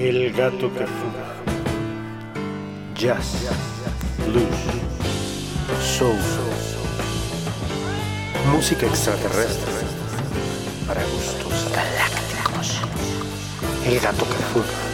El 0.00 0.32
gato 0.32 0.72
que 0.72 0.86
fuga. 0.86 1.26
Jazz, 2.94 3.50
blues, 4.26 4.46
soul, 5.78 6.16
música 8.50 8.86
extraterrestre 8.86 9.72
para 10.86 11.02
gustos 11.04 11.68
galácticos. 11.74 12.80
El 13.84 14.00
gato 14.00 14.24
que 14.24 14.42
fuga. 14.54 14.89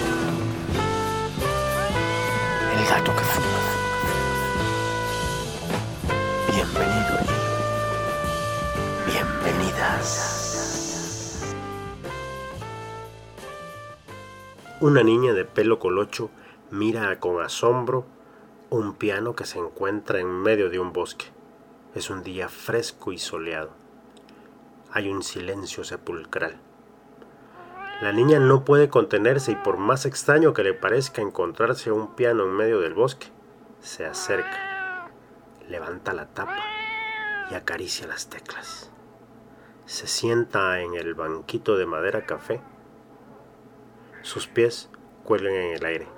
Una 14.87 15.03
niña 15.03 15.33
de 15.33 15.45
pelo 15.45 15.81
colocho 15.81 16.31
mira 16.71 17.19
con 17.19 17.43
asombro 17.43 18.07
un 18.71 18.95
piano 18.95 19.35
que 19.35 19.45
se 19.45 19.59
encuentra 19.59 20.21
en 20.21 20.29
medio 20.29 20.71
de 20.71 20.79
un 20.79 20.93
bosque. 20.93 21.25
Es 21.97 22.09
un 22.09 22.23
día 22.23 22.49
fresco 22.49 23.11
y 23.11 23.19
soleado. 23.19 23.71
Hay 24.93 25.09
un 25.09 25.25
silencio 25.25 25.83
sepulcral. 25.83 26.61
La 28.01 28.13
niña 28.13 28.39
no 28.39 28.65
puede 28.65 28.89
contenerse 28.89 29.51
y 29.51 29.57
por 29.57 29.77
más 29.77 30.07
extraño 30.07 30.55
que 30.55 30.63
le 30.63 30.73
parezca 30.73 31.21
encontrarse 31.21 31.91
un 31.91 32.15
piano 32.15 32.45
en 32.45 32.53
medio 32.53 32.81
del 32.81 32.95
bosque, 32.95 33.27
se 33.81 34.07
acerca, 34.07 35.09
levanta 35.69 36.13
la 36.13 36.27
tapa 36.27 36.63
y 37.51 37.55
acaricia 37.55 38.07
las 38.07 38.31
teclas. 38.31 38.93
Se 39.85 40.07
sienta 40.07 40.81
en 40.81 40.95
el 40.95 41.15
banquito 41.15 41.77
de 41.77 41.87
madera 41.87 42.25
café 42.25 42.61
sus 44.27 44.49
pies 44.49 44.89
cuelgan 45.25 45.55
en 45.55 45.75
el 45.77 45.85
aire. 45.85 46.09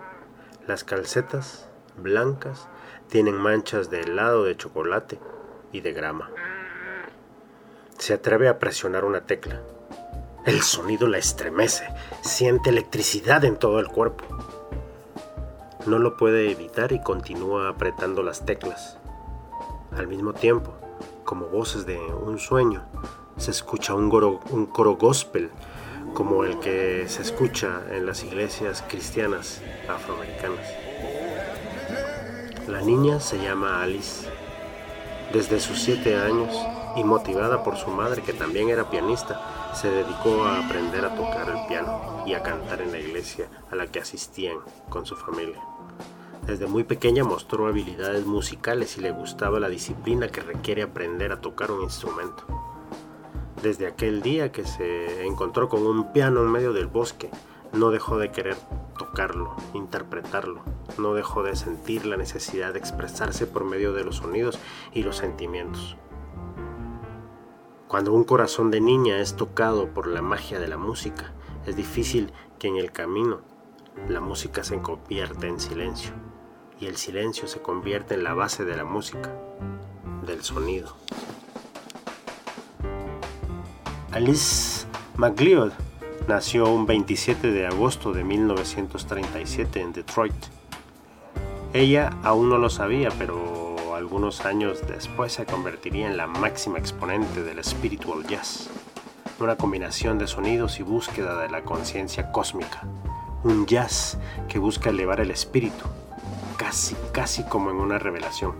Las 0.66 0.82
calcetas, 0.82 1.68
blancas, 1.98 2.66
tienen 3.08 3.36
manchas 3.36 3.90
de 3.90 4.00
helado 4.00 4.44
de 4.44 4.56
chocolate 4.56 5.18
y 5.72 5.82
de 5.82 5.92
grama. 5.92 6.30
Se 7.98 8.14
atreve 8.14 8.48
a 8.48 8.58
presionar 8.58 9.04
una 9.04 9.26
tecla. 9.26 9.60
El 10.46 10.62
sonido 10.62 11.06
la 11.06 11.18
estremece, 11.18 11.86
siente 12.22 12.70
electricidad 12.70 13.44
en 13.44 13.58
todo 13.58 13.78
el 13.78 13.88
cuerpo. 13.88 14.24
No 15.86 15.98
lo 15.98 16.16
puede 16.16 16.50
evitar 16.50 16.92
y 16.92 17.02
continúa 17.02 17.68
apretando 17.68 18.22
las 18.22 18.46
teclas. 18.46 18.96
Al 19.94 20.06
mismo 20.06 20.32
tiempo, 20.32 20.72
como 21.24 21.48
voces 21.48 21.84
de 21.84 21.98
un 21.98 22.38
sueño, 22.38 22.86
se 23.36 23.50
escucha 23.50 23.92
un, 23.92 24.10
un 24.50 24.66
coro 24.66 24.96
gospel 24.96 25.50
como 26.18 26.42
el 26.42 26.58
que 26.58 27.04
se 27.06 27.22
escucha 27.22 27.80
en 27.92 28.04
las 28.04 28.24
iglesias 28.24 28.82
cristianas 28.88 29.62
afroamericanas. 29.88 30.66
La 32.66 32.80
niña 32.80 33.20
se 33.20 33.38
llama 33.38 33.84
Alice. 33.84 34.28
Desde 35.32 35.60
sus 35.60 35.78
siete 35.78 36.16
años 36.16 36.52
y 36.96 37.04
motivada 37.04 37.62
por 37.62 37.76
su 37.76 37.90
madre, 37.90 38.22
que 38.24 38.32
también 38.32 38.68
era 38.68 38.90
pianista, 38.90 39.70
se 39.74 39.90
dedicó 39.92 40.42
a 40.42 40.66
aprender 40.66 41.04
a 41.04 41.14
tocar 41.14 41.50
el 41.50 41.68
piano 41.68 42.24
y 42.26 42.34
a 42.34 42.42
cantar 42.42 42.82
en 42.82 42.90
la 42.90 42.98
iglesia 42.98 43.46
a 43.70 43.76
la 43.76 43.86
que 43.86 44.00
asistían 44.00 44.58
con 44.88 45.06
su 45.06 45.14
familia. 45.14 45.60
Desde 46.48 46.66
muy 46.66 46.82
pequeña 46.82 47.22
mostró 47.22 47.68
habilidades 47.68 48.26
musicales 48.26 48.98
y 48.98 49.02
le 49.02 49.12
gustaba 49.12 49.60
la 49.60 49.68
disciplina 49.68 50.26
que 50.26 50.40
requiere 50.40 50.82
aprender 50.82 51.30
a 51.30 51.40
tocar 51.40 51.70
un 51.70 51.82
instrumento. 51.82 52.67
Desde 53.62 53.88
aquel 53.88 54.22
día 54.22 54.52
que 54.52 54.64
se 54.64 55.26
encontró 55.26 55.68
con 55.68 55.84
un 55.84 56.12
piano 56.12 56.40
en 56.42 56.50
medio 56.50 56.72
del 56.72 56.86
bosque, 56.86 57.28
no 57.72 57.90
dejó 57.90 58.16
de 58.16 58.30
querer 58.30 58.56
tocarlo, 58.96 59.56
interpretarlo, 59.74 60.62
no 60.96 61.14
dejó 61.14 61.42
de 61.42 61.56
sentir 61.56 62.06
la 62.06 62.16
necesidad 62.16 62.72
de 62.72 62.78
expresarse 62.78 63.46
por 63.46 63.64
medio 63.64 63.92
de 63.92 64.04
los 64.04 64.16
sonidos 64.16 64.58
y 64.92 65.02
los 65.02 65.16
sentimientos. 65.16 65.96
Cuando 67.88 68.12
un 68.12 68.22
corazón 68.22 68.70
de 68.70 68.80
niña 68.80 69.18
es 69.18 69.34
tocado 69.34 69.88
por 69.88 70.06
la 70.06 70.22
magia 70.22 70.60
de 70.60 70.68
la 70.68 70.76
música, 70.76 71.32
es 71.66 71.74
difícil 71.74 72.32
que 72.60 72.68
en 72.68 72.76
el 72.76 72.92
camino 72.92 73.40
la 74.08 74.20
música 74.20 74.62
se 74.62 74.80
convierta 74.80 75.48
en 75.48 75.58
silencio 75.58 76.12
y 76.78 76.86
el 76.86 76.96
silencio 76.96 77.48
se 77.48 77.60
convierte 77.60 78.14
en 78.14 78.22
la 78.22 78.34
base 78.34 78.64
de 78.64 78.76
la 78.76 78.84
música, 78.84 79.34
del 80.24 80.44
sonido. 80.44 80.94
Alice 84.10 84.86
McLeod 85.18 85.72
nació 86.28 86.70
un 86.70 86.86
27 86.86 87.52
de 87.52 87.66
agosto 87.66 88.14
de 88.14 88.24
1937 88.24 89.82
en 89.82 89.92
Detroit. 89.92 90.32
Ella 91.74 92.16
aún 92.22 92.48
no 92.48 92.56
lo 92.56 92.70
sabía, 92.70 93.10
pero 93.18 93.76
algunos 93.94 94.46
años 94.46 94.80
después 94.88 95.34
se 95.34 95.44
convertiría 95.44 96.06
en 96.06 96.16
la 96.16 96.26
máxima 96.26 96.78
exponente 96.78 97.42
del 97.42 97.62
spiritual 97.62 98.26
jazz, 98.26 98.70
una 99.40 99.56
combinación 99.56 100.18
de 100.18 100.26
sonidos 100.26 100.80
y 100.80 100.84
búsqueda 100.84 101.38
de 101.42 101.50
la 101.50 101.62
conciencia 101.62 102.32
cósmica, 102.32 102.84
un 103.44 103.66
jazz 103.66 104.16
que 104.48 104.58
busca 104.58 104.88
elevar 104.88 105.20
el 105.20 105.30
espíritu, 105.30 105.84
casi, 106.56 106.96
casi 107.12 107.42
como 107.42 107.70
en 107.70 107.76
una 107.76 107.98
revelación, 107.98 108.54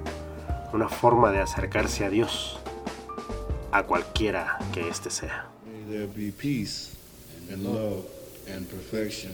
una 0.75 0.91
forma 0.91 1.33
de 1.33 1.41
acercarse 1.41 2.05
a 2.05 2.11
Dios, 2.11 2.61
a 3.73 3.83
cualquiera 3.83 4.59
que 4.73 4.89
éste 4.89 5.11
sea. 5.11 5.31
May 5.67 5.99
there 5.99 6.07
be 6.07 6.31
peace 6.31 6.97
and 7.51 7.65
love 7.65 8.05
and 8.47 8.69
perfection 8.69 9.33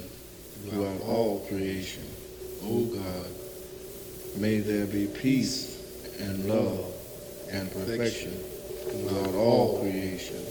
throughout 0.69 1.01
all 1.03 1.47
creation. 1.49 2.05
O 2.65 2.85
God, 2.87 3.27
may 4.37 4.59
there 4.59 4.87
be 4.87 5.07
peace 5.07 5.79
and 6.21 6.49
love 6.49 6.93
and 7.51 7.71
perfection 7.71 8.33
throughout 8.91 9.35
all 9.35 9.81
creation. 9.81 10.45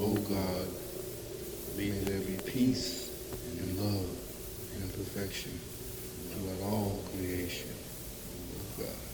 O 0.00 0.14
God, 0.14 0.68
may 1.76 1.90
there 1.90 2.20
be 2.20 2.38
peace 2.44 3.10
and 3.58 3.78
love 3.78 4.10
and 4.80 4.92
perfection 4.92 5.52
throughout 6.30 6.70
all 6.70 7.02
creation. 7.14 7.70
O 8.78 8.82
God. 8.82 9.11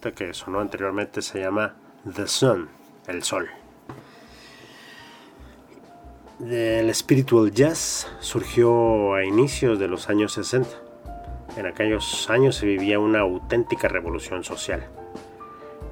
Que 0.00 0.32
sonó 0.32 0.60
anteriormente 0.60 1.20
se 1.20 1.40
llama 1.40 1.74
The 2.14 2.26
Sun, 2.26 2.70
el 3.06 3.22
sol. 3.22 3.50
El 6.40 6.92
spiritual 6.94 7.50
jazz 7.52 8.10
surgió 8.20 9.12
a 9.12 9.24
inicios 9.24 9.78
de 9.78 9.88
los 9.88 10.08
años 10.08 10.32
60. 10.32 10.70
En 11.58 11.66
aquellos 11.66 12.30
años 12.30 12.56
se 12.56 12.64
vivía 12.64 12.98
una 12.98 13.20
auténtica 13.20 13.88
revolución 13.88 14.42
social. 14.42 14.86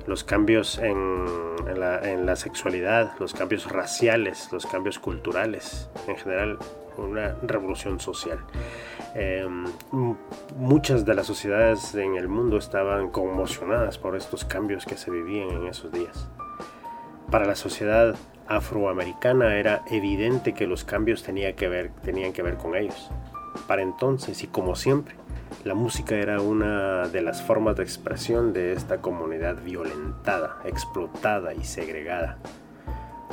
Los 0.07 0.25
cambios 0.25 0.79
en, 0.79 1.27
la, 1.77 2.35
sexualidad, 2.37 3.13
los 3.21 3.35
cambios 3.35 3.71
raciales, 3.71 4.49
los 4.53 4.65
cambios 4.65 4.99
culturales, 4.99 5.91
en 6.07 6.17
general 6.17 6.59
una 6.97 7.37
revolución 7.43 8.01
social. 8.01 8.39
Em, 9.15 9.65
muchas 10.57 11.05
de 11.05 11.15
las 11.15 11.27
sociedades 11.27 11.95
en 11.95 12.17
el 12.17 12.29
mundo 12.29 12.59
estaban 12.59 13.11
conmocionadas 13.11 13.99
por 13.99 14.17
estos 14.17 14.45
cambios 14.45 14.85
que 14.85 14.97
se 14.97 15.11
vivían 15.11 15.51
en 15.51 15.67
esos 15.67 15.93
días. 15.93 16.29
Para 17.31 17.47
la 17.47 17.57
sociedad 17.57 18.17
afroamericana 18.47 19.57
era 19.57 19.83
evidente 19.91 20.55
que 20.55 20.67
los 20.67 20.85
cambios 20.85 21.23
tenían 21.23 21.55
que 21.55 21.69
ver 21.69 22.57
con 22.57 22.75
ellos. 22.75 23.11
Para 23.67 23.83
entonces, 23.83 24.43
y 24.43 24.47
como 24.47 24.77
siempre, 24.77 25.15
la 25.65 25.75
música 25.75 26.15
era 26.15 26.41
una 26.41 27.09
de 27.09 27.21
las 27.21 27.43
formas 27.43 27.77
de 27.77 27.83
expresión 27.83 28.53
de 28.53 28.73
esta 28.73 28.99
comunidad 28.99 29.63
violentada, 29.63 30.61
explotada 30.65 31.55
y 31.55 31.65
segregada. 31.65 32.39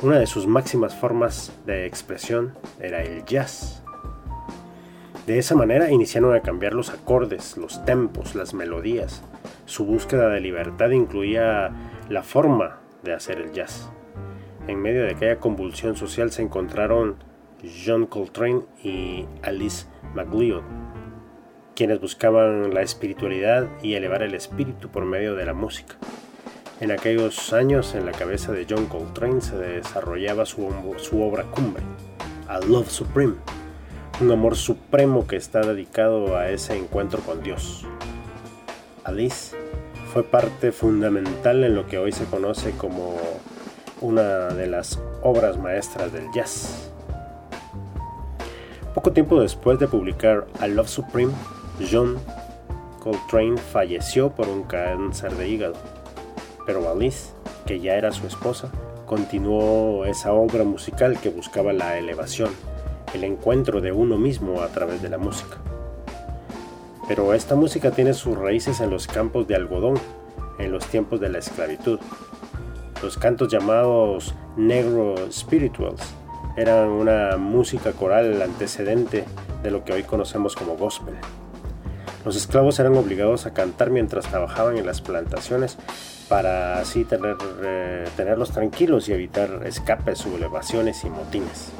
Una 0.02 0.18
de 0.18 0.26
sus 0.26 0.46
máximas 0.46 0.94
formas 0.94 1.52
de 1.64 1.86
expresión 1.86 2.54
era 2.80 3.02
el 3.02 3.24
jazz. 3.24 3.82
De 5.26 5.38
esa 5.38 5.56
manera 5.56 5.90
iniciaron 5.90 6.36
a 6.36 6.40
cambiar 6.40 6.72
los 6.72 6.90
acordes, 6.90 7.56
los 7.56 7.84
tempos, 7.84 8.36
las 8.36 8.54
melodías. 8.54 9.24
Su 9.64 9.84
búsqueda 9.84 10.28
de 10.28 10.40
libertad 10.40 10.90
incluía 10.90 11.72
la 12.08 12.22
forma 12.22 12.78
de 13.02 13.12
hacer 13.12 13.40
el 13.40 13.50
jazz. 13.50 13.90
En 14.68 14.80
medio 14.80 15.02
de 15.02 15.10
aquella 15.10 15.40
convulsión 15.40 15.96
social 15.96 16.30
se 16.30 16.42
encontraron 16.42 17.16
John 17.84 18.06
Coltrane 18.06 18.62
y 18.84 19.26
Alice 19.42 19.86
McLeod, 20.14 20.62
quienes 21.74 22.00
buscaban 22.00 22.72
la 22.72 22.82
espiritualidad 22.82 23.66
y 23.82 23.94
elevar 23.94 24.22
el 24.22 24.34
espíritu 24.34 24.90
por 24.90 25.06
medio 25.06 25.34
de 25.34 25.44
la 25.44 25.54
música. 25.54 25.96
En 26.80 26.92
aquellos 26.92 27.52
años, 27.52 27.96
en 27.96 28.06
la 28.06 28.12
cabeza 28.12 28.52
de 28.52 28.64
John 28.70 28.86
Coltrane 28.86 29.40
se 29.40 29.56
desarrollaba 29.56 30.46
su 30.46 30.68
obra 31.20 31.42
cumbre, 31.50 31.82
A 32.46 32.60
Love 32.60 32.90
Supreme, 32.90 33.34
un 34.18 34.32
amor 34.32 34.56
supremo 34.56 35.26
que 35.26 35.36
está 35.36 35.60
dedicado 35.60 36.38
a 36.38 36.48
ese 36.48 36.74
encuentro 36.76 37.20
con 37.20 37.42
Dios. 37.42 37.84
Alice 39.04 39.54
fue 40.12 40.22
parte 40.22 40.72
fundamental 40.72 41.62
en 41.64 41.74
lo 41.74 41.86
que 41.86 41.98
hoy 41.98 42.12
se 42.12 42.24
conoce 42.24 42.70
como 42.72 43.16
una 44.00 44.48
de 44.48 44.68
las 44.68 44.98
obras 45.22 45.58
maestras 45.58 46.12
del 46.12 46.32
jazz. 46.32 46.90
Poco 48.94 49.12
tiempo 49.12 49.38
después 49.38 49.78
de 49.78 49.86
publicar 49.86 50.46
A 50.60 50.66
Love 50.66 50.88
Supreme, 50.88 51.32
John 51.90 52.16
Coltrane 53.00 53.58
falleció 53.58 54.30
por 54.30 54.48
un 54.48 54.62
cáncer 54.62 55.34
de 55.34 55.48
hígado, 55.48 55.74
pero 56.64 56.90
Alice, 56.90 57.32
que 57.66 57.80
ya 57.80 57.96
era 57.96 58.12
su 58.12 58.26
esposa, 58.26 58.70
continuó 59.04 60.06
esa 60.06 60.32
obra 60.32 60.64
musical 60.64 61.20
que 61.20 61.28
buscaba 61.28 61.74
la 61.74 61.98
elevación, 61.98 62.50
el 63.14 63.24
encuentro 63.24 63.80
de 63.80 63.92
uno 63.92 64.18
mismo 64.18 64.62
a 64.62 64.68
través 64.68 65.02
de 65.02 65.08
la 65.08 65.18
música. 65.18 65.56
Pero 67.08 67.34
esta 67.34 67.54
música 67.54 67.90
tiene 67.90 68.14
sus 68.14 68.36
raíces 68.36 68.80
en 68.80 68.90
los 68.90 69.06
campos 69.06 69.46
de 69.46 69.54
algodón, 69.54 69.98
en 70.58 70.72
los 70.72 70.86
tiempos 70.86 71.20
de 71.20 71.28
la 71.28 71.38
esclavitud, 71.38 72.00
los 73.02 73.18
cantos 73.18 73.48
llamados 73.48 74.34
negro 74.56 75.30
spirituals 75.30 76.02
eran 76.56 76.88
una 76.88 77.36
música 77.36 77.92
coral 77.92 78.40
antecedente 78.40 79.24
de 79.62 79.70
lo 79.70 79.84
que 79.84 79.92
hoy 79.92 80.02
conocemos 80.02 80.56
como 80.56 80.78
gospel. 80.78 81.14
Los 82.24 82.36
esclavos 82.36 82.78
eran 82.80 82.96
obligados 82.96 83.44
a 83.44 83.52
cantar 83.52 83.90
mientras 83.90 84.26
trabajaban 84.26 84.78
en 84.78 84.86
las 84.86 85.02
plantaciones 85.02 85.76
para 86.30 86.80
así 86.80 87.06
eh, 87.62 88.08
tenerlos 88.16 88.50
tranquilos 88.50 89.08
y 89.10 89.12
evitar 89.12 89.62
escapes, 89.66 90.18
sublevaciones 90.18 91.04
y 91.04 91.10
motines. 91.10 91.70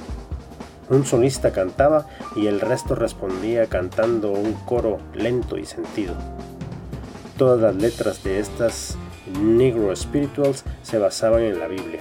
Un 0.88 1.04
solista 1.04 1.52
cantaba 1.52 2.06
y 2.36 2.46
el 2.46 2.60
resto 2.60 2.94
respondía 2.94 3.66
cantando 3.66 4.30
un 4.30 4.52
coro 4.52 4.98
lento 5.14 5.58
y 5.58 5.66
sentido. 5.66 6.14
Todas 7.36 7.60
las 7.60 7.74
letras 7.76 8.22
de 8.22 8.38
estas 8.38 8.96
Negro 9.40 9.94
Spirituals 9.94 10.64
se 10.82 10.98
basaban 10.98 11.42
en 11.42 11.58
la 11.58 11.66
Biblia. 11.66 12.00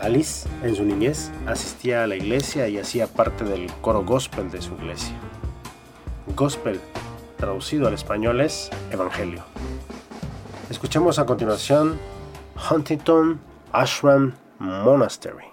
Alice, 0.00 0.48
en 0.62 0.74
su 0.74 0.84
niñez, 0.84 1.30
asistía 1.46 2.02
a 2.02 2.06
la 2.06 2.16
iglesia 2.16 2.68
y 2.68 2.78
hacía 2.78 3.06
parte 3.06 3.44
del 3.44 3.72
coro 3.80 4.04
gospel 4.04 4.50
de 4.50 4.60
su 4.60 4.74
iglesia. 4.74 5.14
Gospel, 6.36 6.80
traducido 7.38 7.86
al 7.86 7.94
español, 7.94 8.40
es 8.40 8.70
Evangelio. 8.90 9.44
Escuchemos 10.68 11.18
a 11.18 11.26
continuación 11.26 11.98
Huntington 12.70 13.40
Ashram 13.72 14.34
Monastery. 14.58 15.44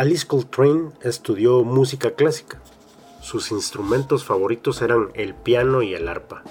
Alice 0.00 0.26
Coltrane 0.26 0.92
estudió 1.02 1.62
música 1.62 2.12
clásica. 2.12 2.58
Sus 3.20 3.50
instrumentos 3.50 4.24
favoritos 4.24 4.80
eran 4.80 5.10
el 5.12 5.34
piano 5.34 5.82
y 5.82 5.92
el 5.92 6.08
arpa. 6.08 6.42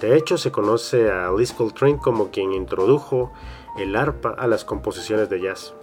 De 0.00 0.16
hecho, 0.16 0.38
se 0.38 0.52
conoce 0.52 1.10
a 1.10 1.26
Alice 1.26 1.52
Coltrane 1.52 1.98
como 1.98 2.30
quien 2.30 2.52
introdujo 2.52 3.32
el 3.76 3.96
arpa 3.96 4.30
a 4.38 4.46
las 4.46 4.64
composiciones 4.64 5.28
de 5.28 5.40
jazz. 5.40 5.74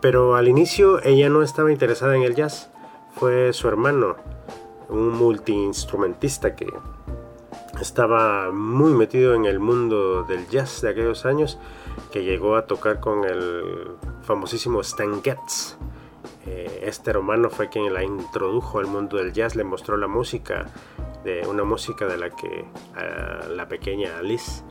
Pero 0.00 0.34
al 0.34 0.48
inicio 0.48 1.00
ella 1.04 1.28
no 1.28 1.44
estaba 1.44 1.70
interesada 1.70 2.16
en 2.16 2.24
el 2.24 2.34
jazz. 2.34 2.68
Fue 3.14 3.52
su 3.52 3.68
hermano, 3.68 4.16
un 4.88 5.10
multiinstrumentista 5.10 6.56
que 6.56 6.66
estaba 7.80 8.50
muy 8.50 8.94
metido 8.94 9.34
en 9.34 9.44
el 9.44 9.60
mundo 9.60 10.24
del 10.24 10.48
jazz 10.48 10.80
de 10.80 10.90
aquellos 10.90 11.24
años, 11.24 11.56
que 12.10 12.24
llegó 12.24 12.56
a 12.56 12.66
tocar 12.66 12.98
con 12.98 13.22
el 13.22 13.96
famosísimo 14.26 14.80
Stan 14.80 15.22
Getz. 15.22 15.76
Eh, 16.46 16.82
este 16.82 17.10
hermano 17.10 17.48
fue 17.48 17.68
quien 17.68 17.92
la 17.94 18.04
introdujo 18.04 18.78
al 18.78 18.86
mundo 18.86 19.16
del 19.16 19.32
jazz, 19.32 19.56
le 19.56 19.64
mostró 19.64 19.96
la 19.96 20.08
música, 20.08 20.66
de 21.24 21.46
una 21.46 21.64
música 21.64 22.06
de 22.06 22.18
la 22.18 22.30
que 22.30 22.64
la 23.56 23.66
pequeña 23.66 24.18
Alice 24.18 24.62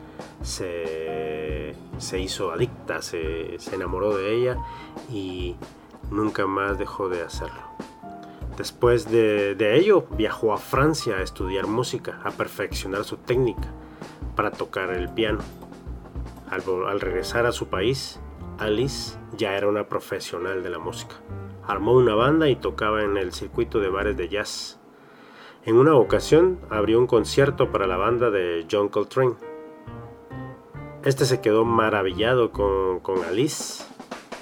se, 0.41 1.73
hizo 2.17 2.51
adicta, 2.51 3.01
se, 3.01 3.59
se 3.59 3.75
enamoró 3.75 4.15
de 4.15 4.33
ella 4.33 4.57
y 5.09 5.55
nunca 6.11 6.45
más 6.45 6.77
dejó 6.77 7.09
de 7.09 7.23
hacerlo. 7.23 7.75
Después 8.57 9.11
de, 9.11 9.75
ello, 9.77 10.07
viajó 10.11 10.53
a 10.53 10.57
Francia 10.57 11.15
a 11.17 11.21
estudiar 11.21 11.67
música, 11.67 12.21
a 12.23 12.31
perfeccionar 12.31 13.03
su 13.03 13.17
técnica 13.17 13.67
para 14.35 14.51
tocar 14.51 14.91
el 14.91 15.09
piano. 15.09 15.39
Al, 16.49 17.01
regresar 17.01 17.45
a 17.45 17.51
su 17.51 17.67
país, 17.67 18.19
Alice 18.57 19.17
ya 19.37 19.55
era 19.57 19.67
una 19.67 19.87
profesional 19.87 20.63
de 20.63 20.69
la 20.69 20.79
música. 20.79 21.15
Armó 21.67 21.93
una 21.93 22.15
banda 22.15 22.47
y 22.47 22.55
tocaba 22.55 23.03
en 23.03 23.17
el 23.17 23.33
circuito 23.33 23.79
de 23.79 23.89
bares 23.89 24.15
de 24.15 24.29
jazz. 24.29 24.79
En 25.65 25.77
una 25.77 25.95
ocasión 25.95 26.59
abrió 26.69 26.99
un 26.99 27.07
concierto 27.07 27.71
para 27.71 27.87
la 27.87 27.97
banda 27.97 28.29
de 28.29 28.65
John 28.71 28.89
Coltrane. 28.89 29.33
Este 31.03 31.25
se 31.25 31.41
quedó 31.41 31.65
maravillado 31.65 32.51
con, 32.51 33.01
Alice 33.27 33.83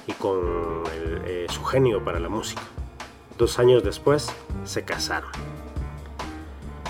y 0.07 0.11
con 0.13 0.83
eh, 1.25 1.47
su 1.49 1.63
genio 1.63 2.03
para 2.03 2.19
la 2.19 2.29
música. 2.29 2.61
Dos 3.37 3.57
años 3.57 3.83
después 3.83 4.33
se 4.63 4.85
casaron. 4.85 5.31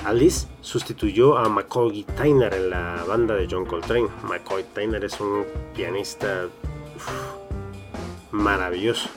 Alice 0.05 0.47
sustituyó 0.59 1.37
a 1.37 1.47
McCoy 1.47 2.03
Tyner 2.03 2.53
en 2.53 2.69
la 2.69 3.05
banda 3.07 3.35
de 3.35 3.47
John 3.49 3.65
Coltrane. 3.65 4.09
McCoy 4.23 4.63
Tyner 4.73 5.05
es 5.05 5.19
un 5.21 5.45
pianista 5.73 6.49
maravilloso. 8.31 9.09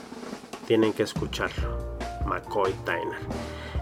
Tienen 0.65 0.93
que 0.93 1.03
escucharlo. 1.03 1.97
McCoy 2.25 2.73
Tyner. 2.83 3.19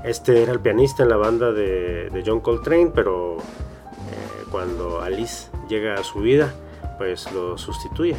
Este 0.04 0.44
era 0.44 0.52
el 0.52 0.60
pianista 0.60 1.04
en 1.04 1.10
la 1.10 1.18
banda 1.18 1.52
de, 1.52 2.24
John 2.26 2.42
Coltrane, 2.42 2.92
pero 2.94 3.38
eh, 3.38 4.46
cuando 4.52 5.02
Alice 5.02 5.50
llega 5.68 5.96
a 5.96 6.04
su 6.04 6.20
vida, 6.20 6.54
pues 6.98 7.32
lo 7.32 7.58
sustituye. 7.58 8.16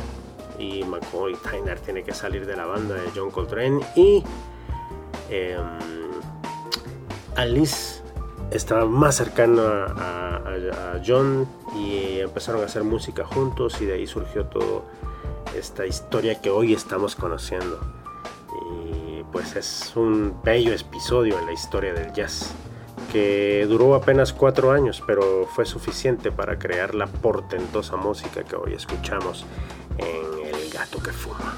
Y 0.58 0.82
McCoy 0.84 1.36
Tyner 1.36 1.78
tiene 1.80 2.02
que 2.02 2.12
salir 2.12 2.46
de 2.46 2.56
la 2.56 2.66
banda 2.66 2.94
de 2.94 3.10
John 3.14 3.30
Coltrane 3.30 3.80
y 3.94 4.24
Em, 5.28 5.60
Alice 7.36 8.00
estaba 8.50 8.86
más 8.86 9.16
cercana 9.16 9.86
a, 9.96 10.22
John 11.06 11.46
y 11.76 12.20
empezaron 12.20 12.62
a 12.62 12.64
hacer 12.64 12.82
música 12.82 13.24
juntos 13.26 13.80
y 13.82 13.84
de 13.84 13.94
ahí 13.94 14.06
surgió 14.06 14.46
toda 14.46 14.80
esta 15.54 15.86
historia 15.86 16.40
que 16.40 16.50
hoy 16.50 16.72
estamos 16.72 17.14
conociendo. 17.14 17.80
Y 18.70 19.22
pues 19.32 19.56
es 19.56 19.92
un 19.96 20.40
bello 20.42 20.72
episodio 20.72 21.38
en 21.38 21.46
la 21.46 21.52
historia 21.52 21.92
del 21.92 22.12
jazz 22.12 22.54
que 23.12 23.66
duró 23.68 23.94
apenas 23.94 24.32
cuatro 24.32 24.72
años, 24.72 25.02
pero 25.06 25.46
fue 25.46 25.64
suficiente 25.64 26.32
para 26.32 26.58
crear 26.58 26.94
la 26.94 27.06
portentosa 27.06 27.96
música 27.96 28.42
que 28.42 28.56
hoy 28.56 28.74
escuchamos 28.74 29.46
en 29.98 30.54
El 30.54 30.70
gato 30.70 31.02
que 31.02 31.12
fuma. 31.12 31.56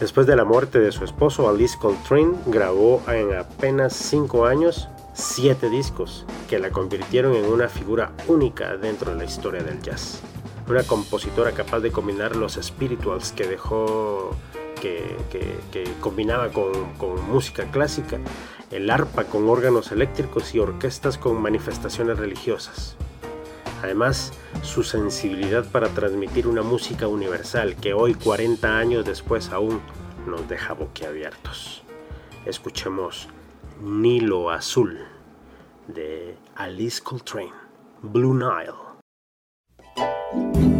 Después 0.00 0.26
de 0.26 0.34
la 0.34 0.44
muerte 0.44 0.80
de 0.80 0.92
su 0.92 1.04
esposo, 1.04 1.48
Alice 1.48 1.76
Coltrane 1.78 2.34
grabó 2.46 3.02
en 3.08 3.34
apenas 3.34 3.92
5 3.94 4.46
años 4.46 4.88
7 5.12 5.68
discos 5.68 6.24
que 6.48 6.58
la 6.58 6.70
convirtieron 6.70 7.34
en 7.34 7.44
una 7.44 7.68
figura 7.68 8.12
única 8.26 8.76
dentro 8.76 9.12
de 9.12 9.18
la 9.18 9.24
historia 9.24 9.62
del 9.62 9.82
jazz. 9.82 10.22
Una 10.70 10.84
compositora 10.84 11.50
capaz 11.50 11.80
de 11.80 11.90
combinar 11.90 12.36
los 12.36 12.52
spirituals 12.54 13.32
que 13.32 13.44
dejó, 13.44 14.36
que, 14.80 15.16
combinaba 16.00 16.50
con, 16.50 16.94
con 16.96 17.28
música 17.28 17.64
clásica, 17.72 18.20
el 18.70 18.88
arpa 18.88 19.24
con 19.24 19.48
órganos 19.48 19.90
eléctricos 19.90 20.54
y 20.54 20.60
orquestas 20.60 21.18
con 21.18 21.42
manifestaciones 21.42 22.20
religiosas. 22.20 22.94
Además, 23.82 24.32
su 24.62 24.84
sensibilidad 24.84 25.64
para 25.64 25.88
transmitir 25.88 26.46
una 26.46 26.62
música 26.62 27.08
universal 27.08 27.74
que 27.74 27.92
hoy, 27.92 28.14
40 28.14 28.78
años 28.78 29.04
después, 29.04 29.50
aún 29.50 29.80
nos 30.24 30.48
deja 30.48 30.74
boquiabiertos. 30.74 31.82
Escuchemos 32.46 33.28
Nilo 33.82 34.50
Azul 34.50 35.00
de 35.88 36.36
Alice 36.54 37.02
Coltrane, 37.02 37.54
Blue 38.02 38.34
Nile. 38.34 38.89
Música 40.00 40.79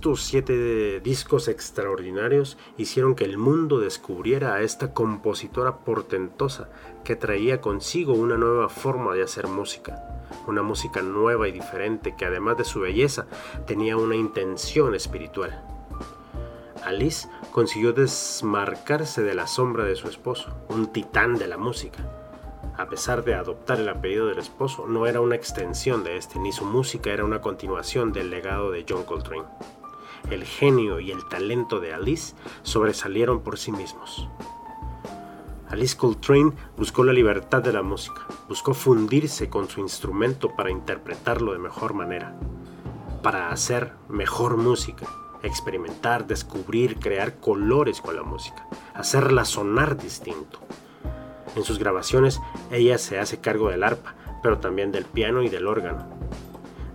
Estos 0.00 0.22
siete 0.22 0.98
discos 1.00 1.46
extraordinarios 1.46 2.56
hicieron 2.78 3.14
que 3.14 3.26
el 3.26 3.36
mundo 3.36 3.80
descubriera 3.80 4.54
a 4.54 4.62
esta 4.62 4.94
compositora 4.94 5.80
portentosa 5.80 6.70
que 7.04 7.16
traía 7.16 7.60
consigo 7.60 8.14
una 8.14 8.38
nueva 8.38 8.70
forma 8.70 9.12
de 9.12 9.22
hacer 9.22 9.46
música, 9.46 10.24
una 10.46 10.62
música 10.62 11.02
nueva 11.02 11.48
y 11.48 11.52
diferente 11.52 12.14
que 12.16 12.24
además 12.24 12.56
de 12.56 12.64
su 12.64 12.80
belleza 12.80 13.26
tenía 13.66 13.98
una 13.98 14.16
intención 14.16 14.94
espiritual. 14.94 15.62
Alice 16.82 17.28
consiguió 17.52 17.92
desmarcarse 17.92 19.22
de 19.22 19.34
la 19.34 19.46
sombra 19.46 19.84
de 19.84 19.96
su 19.96 20.08
esposo, 20.08 20.56
un 20.70 20.86
titán 20.86 21.36
de 21.36 21.46
la 21.46 21.58
música. 21.58 21.98
A 22.78 22.88
pesar 22.88 23.22
de 23.22 23.34
adoptar 23.34 23.78
el 23.78 23.88
apellido 23.90 24.28
del 24.28 24.38
esposo, 24.38 24.86
no 24.86 25.06
era 25.06 25.20
una 25.20 25.36
extensión 25.36 26.04
de 26.04 26.16
este, 26.16 26.38
ni 26.38 26.52
su 26.52 26.64
música 26.64 27.10
era 27.10 27.26
una 27.26 27.42
continuación 27.42 28.14
del 28.14 28.30
legado 28.30 28.70
de 28.70 28.86
John 28.88 29.04
Coltrane 29.04 29.44
el 30.30 30.44
genio 30.44 31.00
y 31.00 31.10
el 31.10 31.28
talento 31.28 31.80
de 31.80 31.92
Alice 31.92 32.34
sobresalieron 32.62 33.42
por 33.42 33.58
sí 33.58 33.72
mismos. 33.72 34.28
Alice 35.68 35.96
Coltrane 35.96 36.52
buscó 36.76 37.04
la 37.04 37.12
libertad 37.12 37.62
de 37.62 37.72
la 37.72 37.82
música, 37.82 38.26
buscó 38.48 38.74
fundirse 38.74 39.48
con 39.48 39.68
su 39.68 39.80
instrumento 39.80 40.56
para 40.56 40.70
interpretarlo 40.70 41.52
de 41.52 41.58
mejor 41.58 41.94
manera, 41.94 42.34
para 43.22 43.50
hacer 43.50 43.92
mejor 44.08 44.56
música, 44.56 45.06
experimentar, 45.42 46.26
descubrir, 46.26 46.98
crear 46.98 47.38
colores 47.38 48.00
con 48.00 48.16
la 48.16 48.24
música, 48.24 48.66
hacerla 48.94 49.44
sonar 49.44 49.96
distinto. 49.96 50.58
En 51.54 51.62
sus 51.62 51.78
grabaciones 51.78 52.40
ella 52.72 52.98
se 52.98 53.18
hace 53.18 53.40
cargo 53.40 53.70
del 53.70 53.84
arpa, 53.84 54.14
pero 54.42 54.58
también 54.58 54.90
del 54.90 55.04
piano 55.04 55.42
y 55.42 55.48
del 55.48 55.66
órgano. 55.66 56.08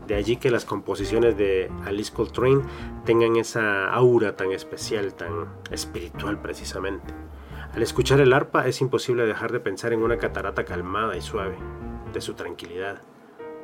De 0.08 0.16
allí 0.16 0.38
que 0.38 0.52
las 0.52 0.66
composiciones 0.66 1.38
de 1.38 1.72
Alice 1.86 2.14
Coltrane 2.14 2.62
tengan 3.06 3.36
esa 3.38 3.92
aura 3.92 4.36
tan 4.36 4.52
especial, 4.52 5.14
tan 5.16 5.48
espiritual 5.72 6.42
precisamente. 6.42 7.14
Al 7.74 7.82
escuchar 7.82 8.20
el 8.22 8.32
arpa 8.32 8.68
es 8.68 8.82
imposible 8.82 9.26
dejar 9.26 9.52
de 9.52 9.60
pensar 9.60 9.94
en 9.94 10.04
una 10.04 10.18
catarata 10.18 10.64
calmada 10.64 11.18
y 11.18 11.22
suave, 11.22 11.58
de 12.14 12.22
su 12.22 12.34
tranquilidad, 12.34 13.02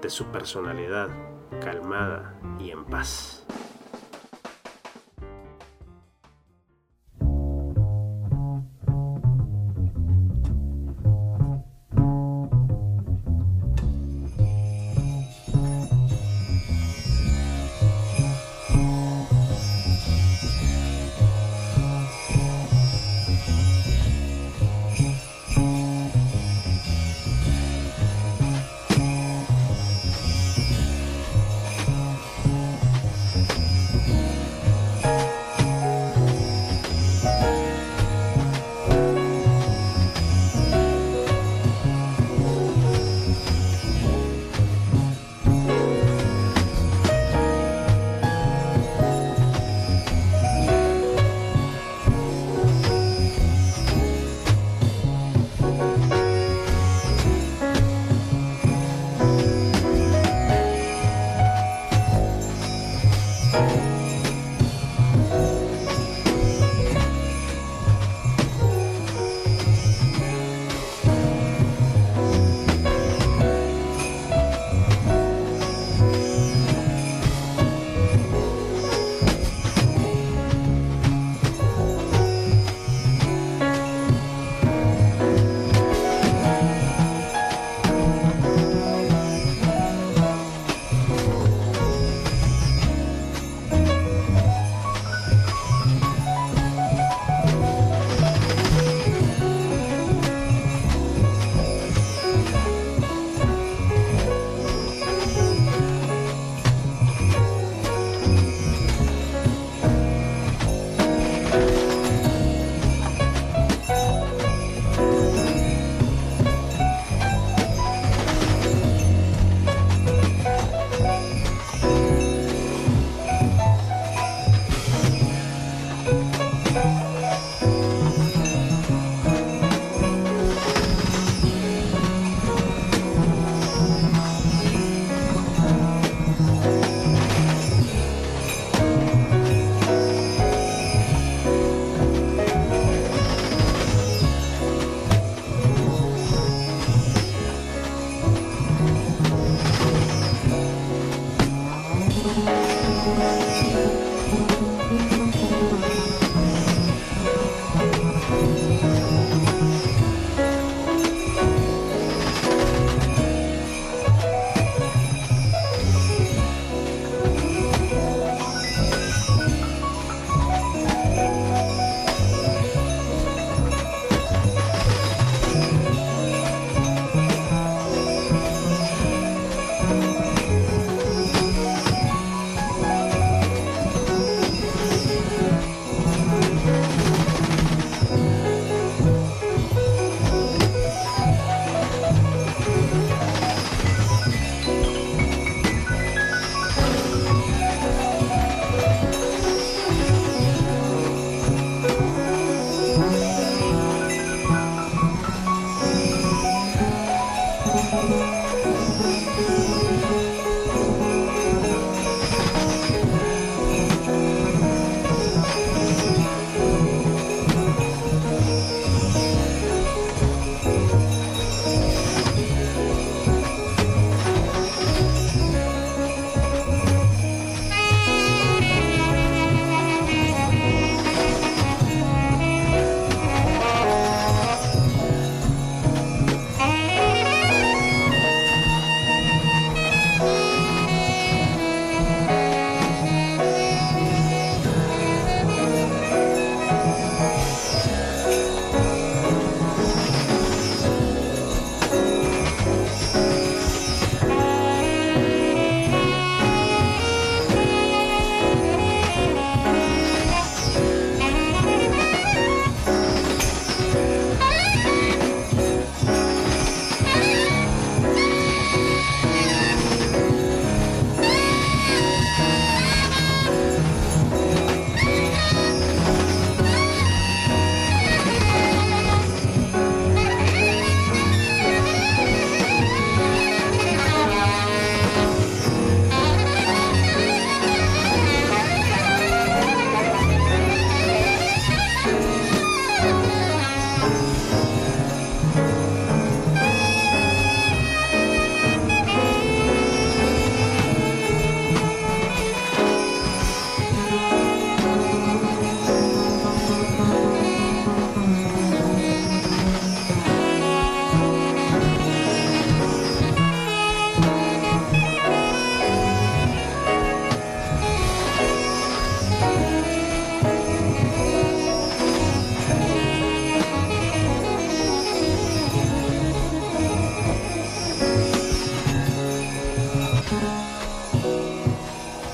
de 0.02 0.10
su 0.10 0.26
personalidad 0.26 1.10
calmada 1.64 2.34
y 2.60 2.72
en 2.72 2.84
paz. 2.86 3.46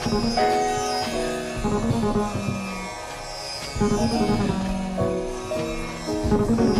Thank 0.09 0.37
you. 6.61 6.76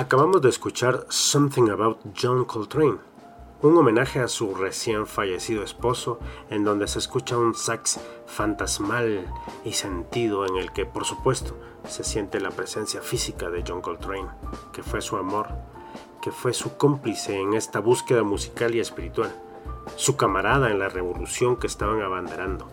Acabamos 0.00 0.40
de 0.40 0.48
escuchar 0.48 1.04
Something 1.10 1.68
About 1.68 1.98
John 2.18 2.46
Coltrane, 2.46 2.96
un 3.60 3.76
homenaje 3.76 4.20
a 4.20 4.28
su 4.28 4.54
recién 4.54 5.06
fallecido 5.06 5.62
esposo, 5.62 6.18
en 6.48 6.64
donde 6.64 6.88
se 6.88 6.98
escucha 6.98 7.36
un 7.36 7.54
sax 7.54 8.00
fantasmal 8.24 9.30
y 9.62 9.74
sentido 9.74 10.46
en 10.46 10.56
el 10.56 10.72
que, 10.72 10.86
por 10.86 11.04
supuesto, 11.04 11.54
se 11.86 12.02
siente 12.02 12.40
la 12.40 12.50
presencia 12.50 13.02
física 13.02 13.50
de 13.50 13.62
John 13.68 13.82
Coltrane, 13.82 14.30
que 14.72 14.82
fue 14.82 15.02
su 15.02 15.18
amor, 15.18 15.48
que 16.22 16.32
fue 16.32 16.54
su 16.54 16.78
cómplice 16.78 17.38
en 17.38 17.52
esta 17.52 17.80
búsqueda 17.80 18.22
musical 18.22 18.74
y 18.74 18.80
espiritual, 18.80 19.30
su 19.96 20.16
camarada 20.16 20.70
en 20.70 20.78
la 20.78 20.88
revolución 20.88 21.56
que 21.56 21.66
estaban 21.66 22.00
abanderando. 22.00 22.70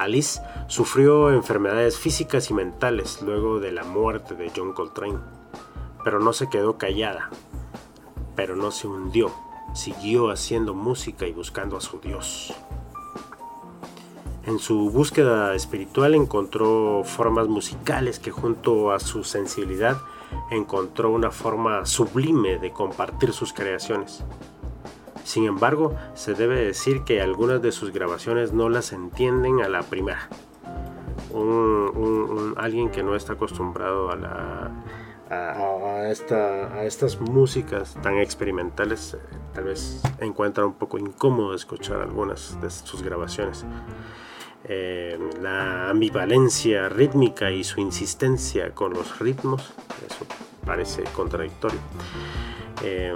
Alice 0.00 0.40
sufrió 0.66 1.30
enfermedades 1.30 1.96
físicas 1.96 2.50
y 2.50 2.54
mentales 2.54 3.22
luego 3.22 3.60
de 3.60 3.70
la 3.70 3.84
muerte 3.84 4.34
de 4.34 4.50
John 4.52 4.72
Coltrane 4.72 5.33
pero 6.04 6.20
no 6.20 6.32
se 6.32 6.48
quedó 6.48 6.78
callada, 6.78 7.30
pero 8.36 8.54
no 8.54 8.70
se 8.70 8.86
hundió, 8.86 9.32
siguió 9.74 10.30
haciendo 10.30 10.74
música 10.74 11.26
y 11.26 11.32
buscando 11.32 11.76
a 11.76 11.80
su 11.80 11.98
Dios. 11.98 12.54
En 14.46 14.58
su 14.58 14.90
búsqueda 14.90 15.54
espiritual 15.54 16.14
encontró 16.14 17.02
formas 17.02 17.48
musicales 17.48 18.18
que 18.18 18.30
junto 18.30 18.92
a 18.92 19.00
su 19.00 19.24
sensibilidad 19.24 19.96
encontró 20.50 21.10
una 21.10 21.30
forma 21.30 21.86
sublime 21.86 22.58
de 22.58 22.70
compartir 22.70 23.32
sus 23.32 23.54
creaciones. 23.54 24.22
Sin 25.24 25.46
embargo, 25.46 25.96
se 26.12 26.34
debe 26.34 26.62
decir 26.62 27.04
que 27.04 27.22
algunas 27.22 27.62
de 27.62 27.72
sus 27.72 27.90
grabaciones 27.90 28.52
no 28.52 28.68
las 28.68 28.92
entienden 28.92 29.62
a 29.62 29.68
la 29.68 29.82
primera. 29.82 30.28
alguien 32.56 32.90
que 32.90 33.02
no 33.02 33.16
está 33.16 33.32
acostumbrado 33.32 34.10
a, 34.10 34.16
la, 34.16 34.70
a, 35.30 36.10
estas 36.10 37.20
músicas 37.20 37.96
tan 38.02 38.18
experimentales, 38.18 39.14
eh, 39.14 39.18
tal 39.54 39.64
vez 39.64 40.02
encuentra 40.20 40.66
un 40.66 40.74
poco 40.74 40.98
incómodo 40.98 41.54
escuchar 41.54 42.00
algunas 42.00 42.60
de 42.60 42.70
sus 42.70 43.02
grabaciones. 43.02 43.64
Eh, 44.66 45.18
la 45.42 45.90
ambivalencia 45.90 46.88
rítmica 46.88 47.50
y 47.50 47.64
su 47.64 47.80
insistencia 47.80 48.70
con 48.70 48.94
los 48.94 49.18
ritmos, 49.18 49.72
eso 50.06 50.24
parece 50.64 51.04
contradictorio. 51.04 51.78
Eh, 52.82 53.14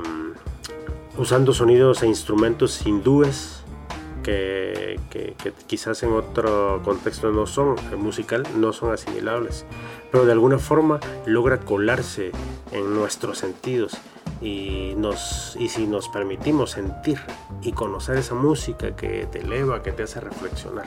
usando 1.17 1.53
sonidos 1.53 2.03
e 2.03 2.07
instrumentos 2.07 2.87
hindúes 2.87 3.65
que, 4.23 4.99
quizás 5.67 6.03
en 6.03 6.13
otro 6.13 6.81
contexto 6.85 7.31
no 7.31 7.47
son 7.47 7.77
musical, 7.97 8.45
no 8.57 8.73
son 8.73 8.93
asimilables, 8.93 9.65
pero 10.11 10.25
de 10.25 10.33
alguna 10.33 10.59
forma 10.59 11.01
logra 11.27 11.59
colarse 11.59 12.33
en 12.73 12.95
nuestros 12.95 13.39
sentidos 13.39 13.99
y, 14.41 14.95
nos, 14.97 15.57
y 15.59 15.69
si 15.69 15.87
nos 15.87 16.09
permitimos 16.09 16.73
sentir 16.73 17.19
y 17.63 17.73
conocer 17.73 18.17
esa 18.17 18.35
música 18.35 18.95
que 18.95 19.27
te 19.27 19.41
eleva, 19.41 19.83
que 19.83 19.93
te 19.93 20.05
hace 20.05 20.21
reflexionar. 20.21 20.87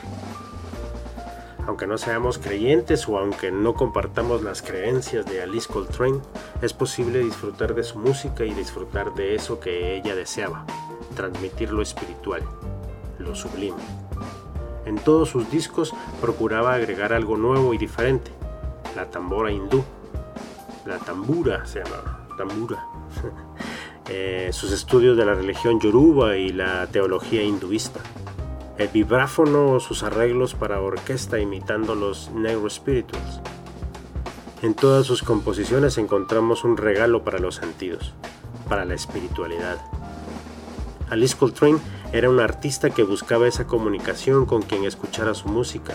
Aunque 1.68 1.86
no 1.86 1.98
seamos 1.98 2.40
creyentes 2.40 3.08
o 3.08 3.20
aunque 3.20 3.52
no 3.52 3.76
compartamos 3.76 4.42
las 4.42 4.62
creencias 4.62 5.26
de 5.26 5.44
Alice 5.44 5.72
Coltrane, 5.72 6.20
es 6.62 6.74
posible 6.74 7.20
disfrutar 7.20 7.76
de 7.76 7.84
su 7.84 8.00
música 8.00 8.44
y 8.44 8.54
disfrutar 8.54 9.14
de 9.14 9.36
eso 9.36 9.60
que 9.60 9.96
ella 9.96 10.16
deseaba, 10.16 10.66
transmitir 11.16 11.72
lo 11.72 11.84
espiritual, 11.84 12.42
lo 13.22 13.36
sublime. 13.36 13.78
En 14.86 14.96
todos 14.98 15.30
sus 15.30 15.50
discos 15.50 15.94
procuraba 16.20 16.74
agregar 16.74 17.14
algo 17.14 17.38
nuevo 17.38 17.74
y 17.74 17.78
diferente, 17.78 18.32
la 18.96 19.10
tambora 19.10 19.52
hindú, 19.52 19.84
la 20.86 20.98
tambura 20.98 21.66
se 21.66 21.84
llamaba, 21.84 22.28
tambura. 22.38 22.86
Eh, 24.10 24.50
sus 24.52 24.72
estudios 24.72 25.16
de 25.16 25.24
la 25.24 25.36
religión 25.36 25.80
yoruba 25.80 26.36
y 26.36 26.50
la 26.50 26.86
teología 26.88 27.44
hinduista 27.44 28.02
el 28.82 28.88
vibráfono 28.88 29.80
sus 29.80 30.02
arreglos 30.02 30.56
para 30.56 30.82
orquesta 30.82 31.40
imitando 31.40 31.94
los 31.94 32.32
Negro 32.32 32.68
Spirituals. 32.68 33.40
En 34.64 34.74
todas 34.74 35.06
sus 35.06 35.22
composiciones 35.22 36.00
encontramos 36.00 36.64
un 36.64 36.78
regalo 36.78 37.24
para 37.24 37.38
los 37.38 37.56
sentidos, 37.56 38.14
para 38.68 38.86
la 38.86 38.96
espiritualidad. 38.96 39.78
Alice 41.12 41.36
Coltrane 41.36 41.78
era 42.14 42.30
un 42.30 42.40
artista 42.40 42.90
que 42.90 43.04
buscaba 43.04 43.46
esa 43.46 43.68
comunicación 43.68 44.46
con 44.46 44.62
quien 44.62 44.86
escuchara 44.86 45.34
su 45.34 45.50
música, 45.50 45.94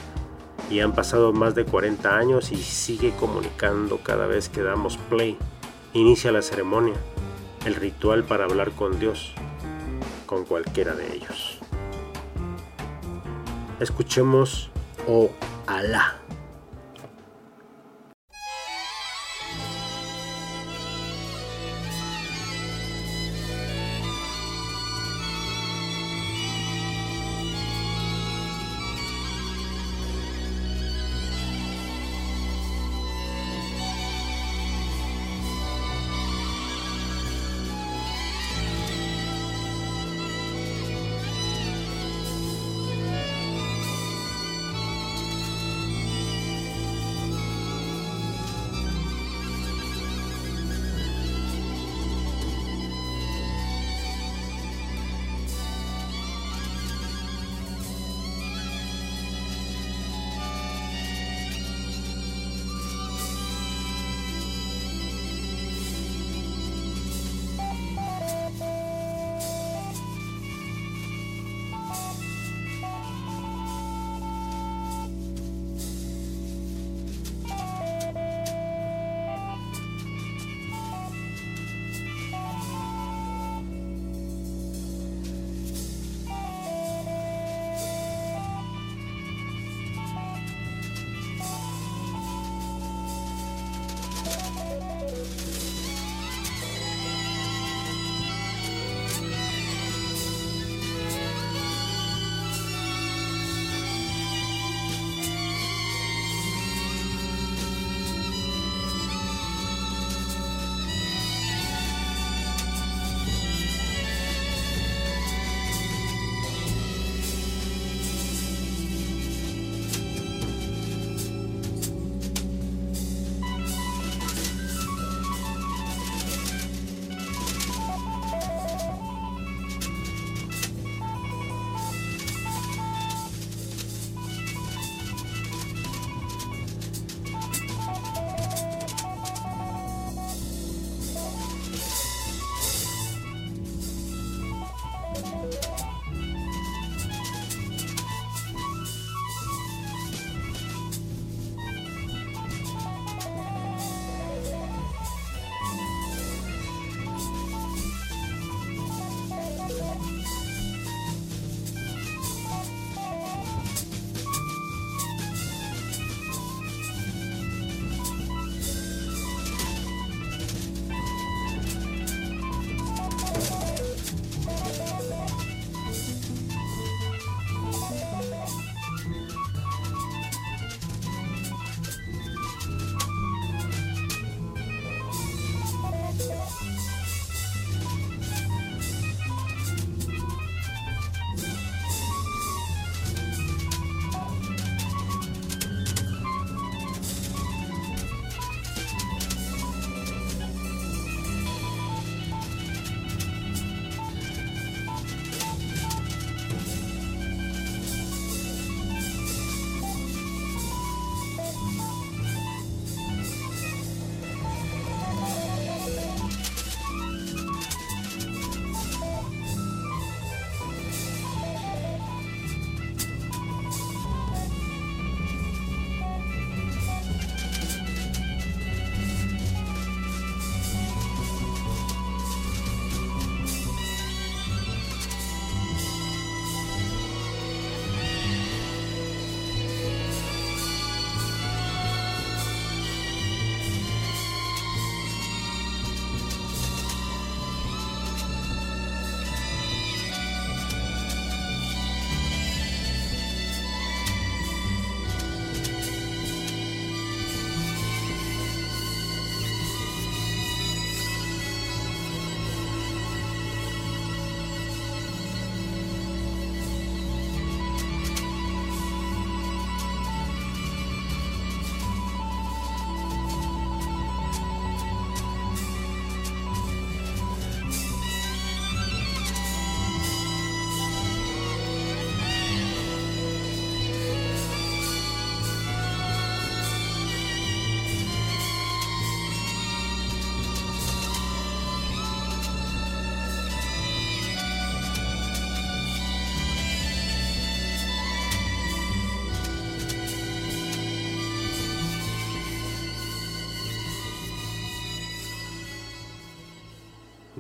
y 0.69 0.81
han 0.81 0.93
pasado 0.93 1.33
más 1.33 1.55
de 1.55 1.65
40 1.65 2.19
años 2.19 2.53
y 2.53 2.57
sigue 2.57 3.15
comunicando 3.19 3.99
cada 4.03 4.27
vez 4.27 4.51
que 4.51 4.63
damos 4.63 4.99
play. 4.99 5.39
Inicia 5.95 6.33
la 6.33 6.43
ceremonia, 6.43 6.97
el 7.65 7.77
ritual 7.77 8.25
para 8.25 8.45
hablar 8.45 8.73
con 8.73 9.01
Dios, 9.01 9.33
con 10.27 10.45
cualquiera 10.45 10.95
de 10.95 11.15
ellos. 11.15 11.61
Escuchemos 13.81 14.69
Oh 15.09 15.31
Alá. 15.67 16.26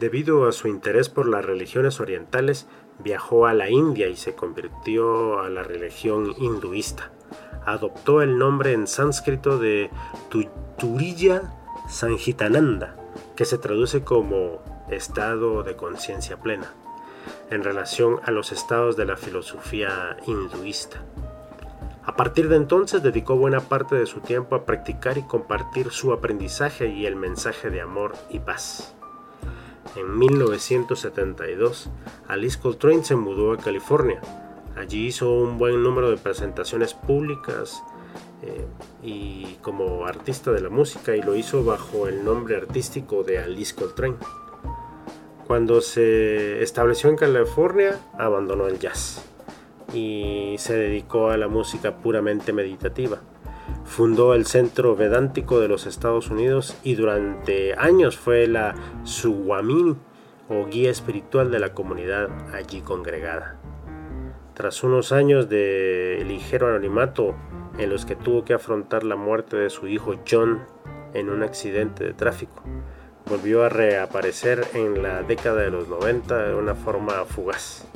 Debido 0.07 0.47
a 0.47 0.53
su 0.53 0.69
interés 0.69 1.09
por 1.09 1.27
las 1.27 1.45
religiones 1.45 1.99
orientales, 1.99 2.69
viajó 3.01 3.47
a 3.47 3.55
la 3.55 3.71
India 3.71 4.07
y 4.07 4.15
se 4.15 4.37
convirtió 4.37 5.41
a 5.41 5.51
la 5.51 5.65
religión 5.65 6.33
hinduista. 6.39 7.11
Adoptó 7.65 8.23
el 8.23 8.39
nombre 8.39 8.73
en 8.73 8.87
sánscrito 8.87 9.59
de 9.59 9.91
Turiya 10.79 11.43
Sanjitananda, 11.89 12.95
que 13.35 13.45
se 13.45 13.59
traduce 13.59 14.05
como 14.05 14.63
estado 14.89 15.65
de 15.65 15.75
conciencia 15.75 16.37
plena, 16.37 16.73
en 17.51 17.65
relación 17.65 18.21
a 18.23 18.31
los 18.31 18.53
estados 18.53 18.97
de 18.97 19.07
la 19.07 19.17
filosofía 19.17 20.19
hinduista. 20.29 21.03
A 22.05 22.15
partir 22.15 22.49
de 22.49 22.55
entonces 22.55 23.03
dedicó 23.03 23.35
buena 23.35 23.59
parte 23.59 23.97
de 23.97 24.07
su 24.07 24.21
tiempo 24.21 24.55
a 24.55 24.65
practicar 24.67 25.19
y 25.19 25.23
compartir 25.23 25.91
su 25.91 26.13
aprendizaje 26.13 26.87
y 26.87 27.07
el 27.07 27.17
mensaje 27.17 27.71
de 27.71 27.81
amor 27.81 28.15
y 28.31 28.39
paz. 28.39 28.96
En 29.97 30.19
1972, 30.19 31.89
Alice 32.29 32.59
Coltrane 32.61 33.03
se 33.03 33.17
mudó 33.17 33.53
a 33.53 33.57
California. 33.57 34.21
Allí 34.77 35.07
hizo 35.07 35.33
un 35.33 35.57
buen 35.57 35.83
número 35.83 36.11
de 36.11 36.19
presentaciones 36.19 36.93
públicas 36.93 37.83
eh, 38.43 38.67
y 39.03 39.57
como 39.63 40.07
artista 40.07 40.53
de 40.53 40.61
la 40.61 40.69
música 40.69 41.17
y 41.17 41.23
lo 41.23 41.35
hizo 41.35 41.65
bajo 41.65 42.09
el 42.09 42.23
nombre 42.25 42.57
artístico 42.57 43.23
de 43.23 43.39
Alice 43.39 43.75
Coltrane. 43.75 44.17
Cuando 45.47 45.81
se 45.81 46.63
estableció 46.63 47.09
en 47.09 47.17
California, 47.17 47.99
abandonó 48.19 48.67
el 48.67 48.79
jazz 48.79 49.25
y 49.95 50.57
se 50.59 50.75
dedicó 50.75 51.31
a 51.31 51.39
la 51.39 51.49
música 51.49 51.97
puramente 51.97 52.53
meditativa. 52.53 53.21
Fundó 53.87 54.35
el 54.35 54.47
Centro 54.47 54.95
Vedántico 54.97 55.61
de 55.61 55.69
los 55.69 55.87
Estados 55.87 56.29
Unidos 56.29 56.77
y 56.83 56.97
durante 56.97 57.75
años 57.79 58.17
fue 58.17 58.47
la 58.47 58.75
Suwamin 59.05 59.97
o 60.49 60.67
guía 60.67 60.91
espiritual 60.91 61.51
de 61.51 61.61
la 61.61 61.73
comunidad 61.73 62.29
allí 62.55 62.81
congregada. 62.83 63.59
Tras 64.55 64.83
unos 64.83 65.13
años 65.13 65.49
de 65.49 66.23
ligero 66.27 66.69
anonimato 66.69 67.35
en 67.79 67.91
los 67.91 68.05
que 68.05 68.17
tuvo 68.17 68.45
que 68.45 68.55
afrontar 68.55 69.05
la 69.05 69.17
muerte 69.17 69.57
de 69.57 69.71
su 69.71 69.87
hijo 69.87 70.17
John 70.29 70.61
en 71.15 71.31
un 71.31 71.43
accidente 71.43 72.05
de 72.05 72.13
tráfico, 72.13 72.63
volvió 73.31 73.65
a 73.65 73.69
reaparecer 73.69 74.67
en 74.75 75.03
la 75.03 75.23
década 75.23 75.63
de 75.63 75.71
los 75.71 75.89
90 75.89 76.49
de 76.49 76.55
una 76.55 76.75
forma 76.75 77.25
fugaz. 77.25 77.87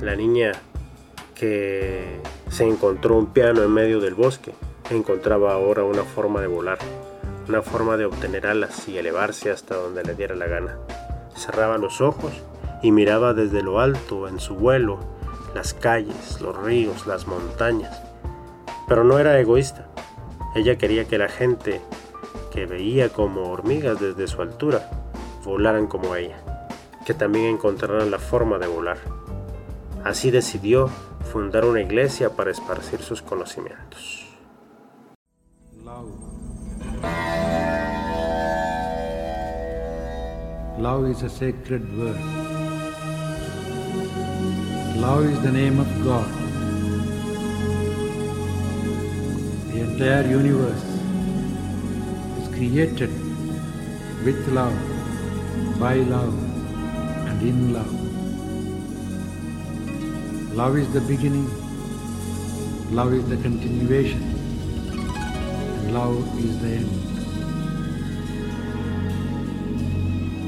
la 0.00 0.14
niña 0.14 0.52
que 1.38 2.20
se 2.50 2.64
encontró 2.64 3.16
un 3.16 3.26
piano 3.26 3.62
en 3.62 3.70
medio 3.70 4.00
del 4.00 4.14
bosque 4.14 4.52
encontraba 4.90 5.52
ahora 5.52 5.84
una 5.84 6.04
forma 6.04 6.40
de 6.40 6.46
volar, 6.46 6.78
una 7.48 7.62
forma 7.62 7.96
de 7.96 8.06
obtener 8.06 8.46
alas 8.46 8.88
y 8.88 8.98
elevarse 8.98 9.50
hasta 9.50 9.76
donde 9.76 10.02
le 10.02 10.14
diera 10.14 10.34
la 10.34 10.46
gana. 10.46 10.78
Cerraba 11.36 11.78
los 11.78 12.00
ojos 12.00 12.32
y 12.82 12.92
miraba 12.92 13.34
desde 13.34 13.62
lo 13.62 13.80
alto 13.80 14.28
en 14.28 14.40
su 14.40 14.54
vuelo 14.54 14.98
las 15.54 15.74
calles, 15.74 16.40
los 16.40 16.56
ríos, 16.56 17.06
las 17.06 17.26
montañas. 17.26 18.02
Pero 18.88 19.04
no 19.04 19.18
era 19.18 19.38
egoísta. 19.40 19.88
Ella 20.54 20.76
quería 20.76 21.06
que 21.06 21.18
la 21.18 21.28
gente 21.28 21.80
que 22.52 22.66
veía 22.66 23.08
como 23.08 23.50
hormigas 23.50 24.00
desde 24.00 24.26
su 24.26 24.42
altura 24.42 24.90
volaran 25.44 25.86
como 25.86 26.16
ella, 26.16 26.38
que 27.04 27.14
también 27.14 27.46
encontraran 27.46 28.10
la 28.10 28.18
forma 28.18 28.58
de 28.58 28.66
volar. 28.66 28.98
Así 30.04 30.30
decidió 30.30 30.90
fundar 31.36 31.66
una 31.66 31.82
iglesia 31.82 32.30
para 32.30 32.50
esparcir 32.50 33.02
sus 33.02 33.20
conocimientos. 33.20 34.24
Love. 35.84 36.14
Is 41.10 41.22
a 41.22 41.28
sacred 41.28 41.82
word. 41.98 42.16
Love 44.96 45.26
is 45.26 45.42
the 45.42 45.52
name 45.52 45.78
of 45.78 45.86
God. 46.02 46.26
The 49.72 49.80
entire 49.80 50.26
universe 50.26 50.84
is 52.40 52.48
created 52.56 53.10
with 54.24 54.48
love, 54.48 54.74
by 55.78 55.96
love, 55.96 56.34
and 57.28 57.42
in 57.42 57.74
love. 57.74 57.95
Love 60.56 60.78
is 60.78 60.90
the 60.94 61.02
beginning, 61.02 61.46
love 62.90 63.12
is 63.12 63.28
the 63.28 63.36
continuation, 63.36 64.22
and 64.22 65.92
love 65.92 66.16
is 66.42 66.58
the 66.62 66.68
end. 66.68 66.90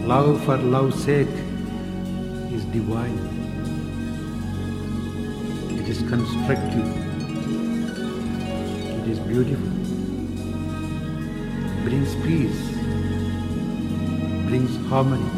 Love 0.09 0.43
for 0.47 0.57
love's 0.57 1.05
sake 1.05 1.29
is 2.57 2.65
divine. 2.77 3.19
It 5.79 5.87
is 5.91 5.99
constructive. 6.09 6.89
It 9.03 9.09
is 9.11 9.19
beautiful. 9.19 9.69
It 11.69 11.85
brings 11.85 12.15
peace. 12.25 12.61
It 14.33 14.47
brings 14.49 14.75
harmony. 14.89 15.31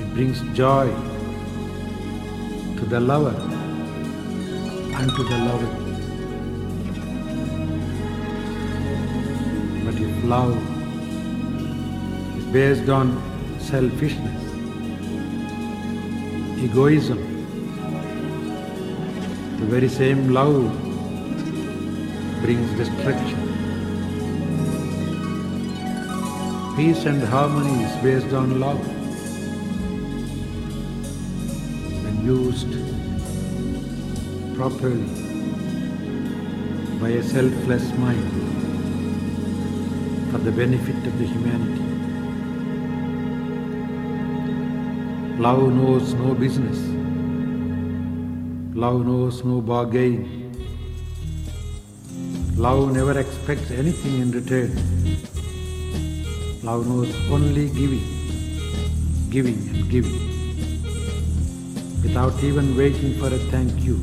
It 0.00 0.08
brings 0.14 0.40
joy 0.56 0.88
the 2.88 3.00
lover 3.00 3.34
and 4.98 5.10
to 5.16 5.22
the 5.24 5.38
loved. 5.46 5.76
But 9.84 9.94
if 9.96 10.24
love 10.24 10.56
is 12.38 12.44
based 12.52 12.88
on 12.88 13.20
selfishness, 13.58 14.42
egoism, 16.58 17.18
the 19.58 19.66
very 19.66 19.88
same 19.88 20.32
love 20.32 20.70
brings 22.42 22.70
destruction. 22.78 23.40
Peace 26.76 27.04
and 27.04 27.22
harmony 27.22 27.82
is 27.82 28.02
based 28.02 28.32
on 28.32 28.60
love. 28.60 28.95
Properly 34.66 35.06
by 37.00 37.10
a 37.16 37.22
selfless 37.22 37.84
mind 37.98 38.30
for 40.30 40.38
the 40.46 40.50
benefit 40.50 40.96
of 41.10 41.18
the 41.20 41.26
humanity. 41.32 41.84
Love 45.44 45.62
knows 45.76 46.14
no 46.14 46.34
business. 46.34 46.80
Love 48.84 49.06
knows 49.06 49.44
no 49.44 49.60
bargain. 49.60 50.18
Love 52.56 52.92
never 52.92 53.16
expects 53.20 53.70
anything 53.70 54.18
in 54.24 54.32
return. 54.32 54.74
Love 56.64 56.88
knows 56.88 57.14
only 57.30 57.68
giving, 57.78 58.04
giving 59.30 59.62
and 59.68 59.88
giving 59.88 60.20
without 62.02 62.42
even 62.42 62.76
waiting 62.76 63.18
for 63.20 63.28
a 63.28 63.38
thank 63.54 63.82
you. 63.84 63.96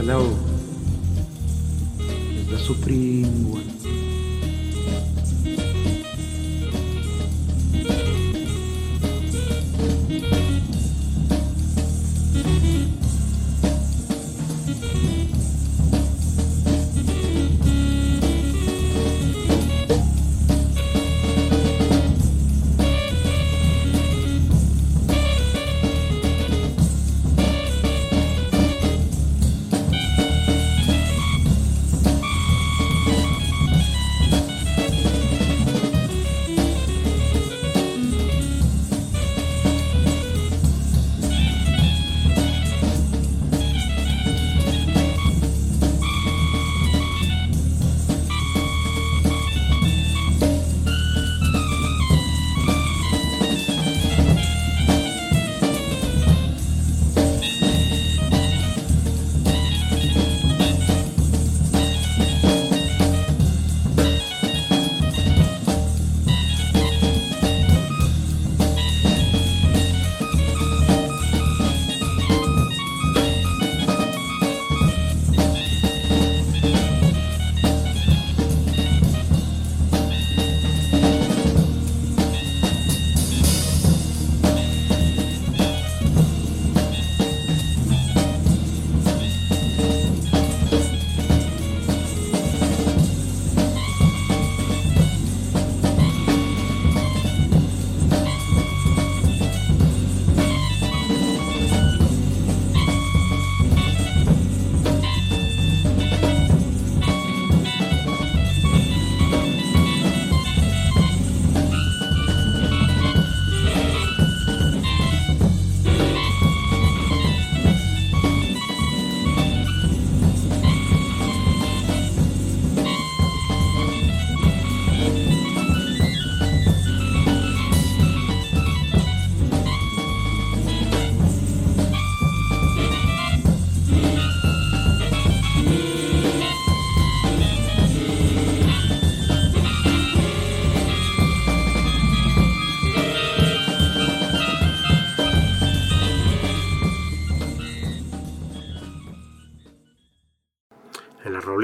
Such 0.00 0.08
a 0.08 0.16
love 0.16 0.32
is 2.00 2.48
the 2.48 2.58
supreme 2.58 3.52
one. 3.52 3.79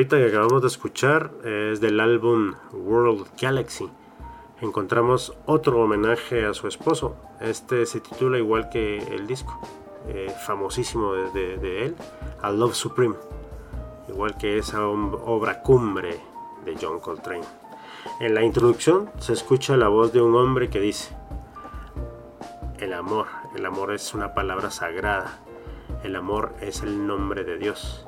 Rolita 0.06 0.18
que 0.18 0.28
acabamos 0.28 0.62
de 0.62 0.68
escuchar 0.68 1.32
es 1.44 1.80
del 1.80 1.98
álbum 1.98 2.54
World 2.72 3.26
Galaxy. 3.40 3.88
Encontramos 4.60 5.34
otro 5.46 5.80
homenaje 5.80 6.46
a 6.46 6.54
su 6.54 6.68
esposo. 6.68 7.16
Este 7.40 7.86
se 7.86 8.00
titula 8.00 8.38
igual 8.38 8.68
que 8.68 8.98
el 8.98 9.26
disco, 9.26 9.60
eh, 10.08 10.32
famosísimo 10.46 11.12
de, 11.14 11.56
de, 11.58 11.86
él, 11.86 11.96
A 12.40 12.52
Love 12.52 12.74
Supreme, 12.74 13.16
igual 14.08 14.36
que 14.38 14.58
esa 14.58 14.86
obra 14.86 15.62
cumbre 15.62 16.20
de 16.64 16.76
John 16.80 17.00
Coltrane. 17.00 17.44
En 18.20 18.34
la 18.34 18.44
introducción 18.44 19.10
se 19.18 19.32
escucha 19.32 19.76
la 19.76 19.88
voz 19.88 20.12
de 20.12 20.22
un 20.22 20.36
hombre 20.36 20.70
que 20.70 20.78
dice, 20.78 21.16
el 22.78 22.92
amor, 22.92 23.26
el 23.56 23.66
amor 23.66 23.92
es 23.92 24.14
una 24.14 24.34
palabra 24.34 24.70
sagrada, 24.70 25.40
el 26.04 26.14
amor 26.14 26.54
es 26.60 26.82
el 26.82 27.06
nombre 27.06 27.42
de 27.42 27.58
Dios. 27.58 28.06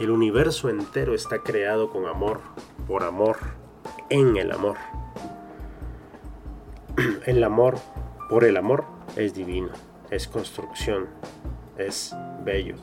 El 0.00 0.10
universo 0.10 0.70
entero 0.70 1.14
está 1.14 1.40
creado 1.40 1.90
con 1.90 2.06
amor, 2.06 2.40
por 2.86 3.02
amor, 3.02 3.36
en 4.08 4.38
el 4.38 4.50
amor. 4.50 4.78
El 7.26 7.44
amor, 7.44 7.76
por 8.30 8.44
el 8.44 8.56
amor, 8.56 8.84
es 9.16 9.34
divino, 9.34 9.68
es 10.10 10.26
construcción, 10.26 11.08
es 11.76 12.16
bello, 12.42 12.76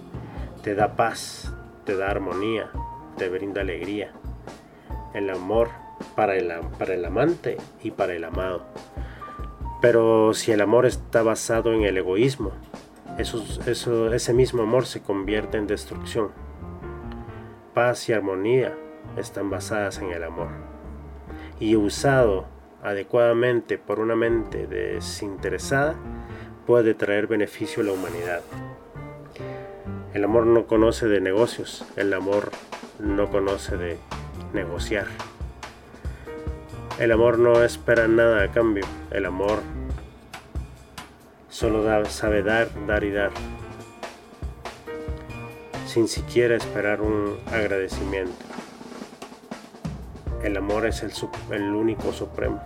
te 0.62 0.76
da 0.76 0.96
paz, 0.96 1.52
te 1.86 1.98
da 1.98 2.12
armonía, 2.12 2.70
te 3.18 3.30
brinda 3.30 3.62
alegría. 3.62 4.12
El 5.16 5.32
amor 5.32 5.70
para 6.16 6.36
el, 6.36 6.54
para 6.78 6.94
el 6.94 7.04
amante 7.04 7.58
y 7.82 7.90
para 7.90 8.14
el 8.14 8.26
amado. 8.26 8.62
Pero 9.82 10.36
si 10.36 10.52
el 10.52 10.62
amor 10.62 10.86
está 10.86 11.24
basado 11.24 11.74
en 11.74 11.82
el 11.82 11.98
egoísmo, 11.98 12.52
eso, 13.18 13.44
eso, 13.66 14.14
ese 14.14 14.34
mismo 14.36 14.62
amor 14.62 14.86
se 14.86 15.02
convierte 15.02 15.58
en 15.58 15.66
destrucción 15.66 16.47
paz 17.78 18.10
y 18.10 18.14
armonía 18.14 18.76
están 19.18 19.52
basadas 19.52 20.00
en 20.00 20.10
el 20.10 20.24
amor. 20.24 20.48
Y 21.60 21.76
usado 21.76 22.48
adecuadamente 22.82 23.78
por 23.78 24.00
una 24.00 24.16
mente 24.16 24.66
desinteresada, 24.66 25.94
puede 26.66 26.96
traer 26.96 27.28
beneficio 27.28 27.84
a 27.84 27.86
la 27.86 27.92
humanidad. 27.92 28.42
El 30.16 30.24
amor 30.24 30.48
no 30.48 30.66
conoce 30.66 31.06
de 31.06 31.22
negocios, 31.22 31.86
el 31.98 32.16
amor 32.16 32.50
no 32.98 33.30
conoce 33.30 33.78
de 33.78 34.00
negociar. 34.54 35.06
El 36.98 37.12
amor 37.12 37.38
no 37.38 37.62
espera 37.62 38.08
nada 38.08 38.42
a 38.42 38.52
cambio, 38.52 38.86
el 39.12 39.28
amor 39.28 39.60
solo 41.48 42.06
sabe 42.06 42.42
dar, 42.42 42.70
dar 42.88 43.04
y 43.04 43.12
dar 43.12 43.30
sin 45.98 46.08
siquiera 46.08 46.56
esperar 46.56 47.02
un 47.02 47.40
agradecimiento. 47.48 48.46
El 50.44 50.56
amor 50.56 50.86
es 50.86 51.02
el, 51.02 51.74
único 51.74 52.14
supremo. 52.14 52.62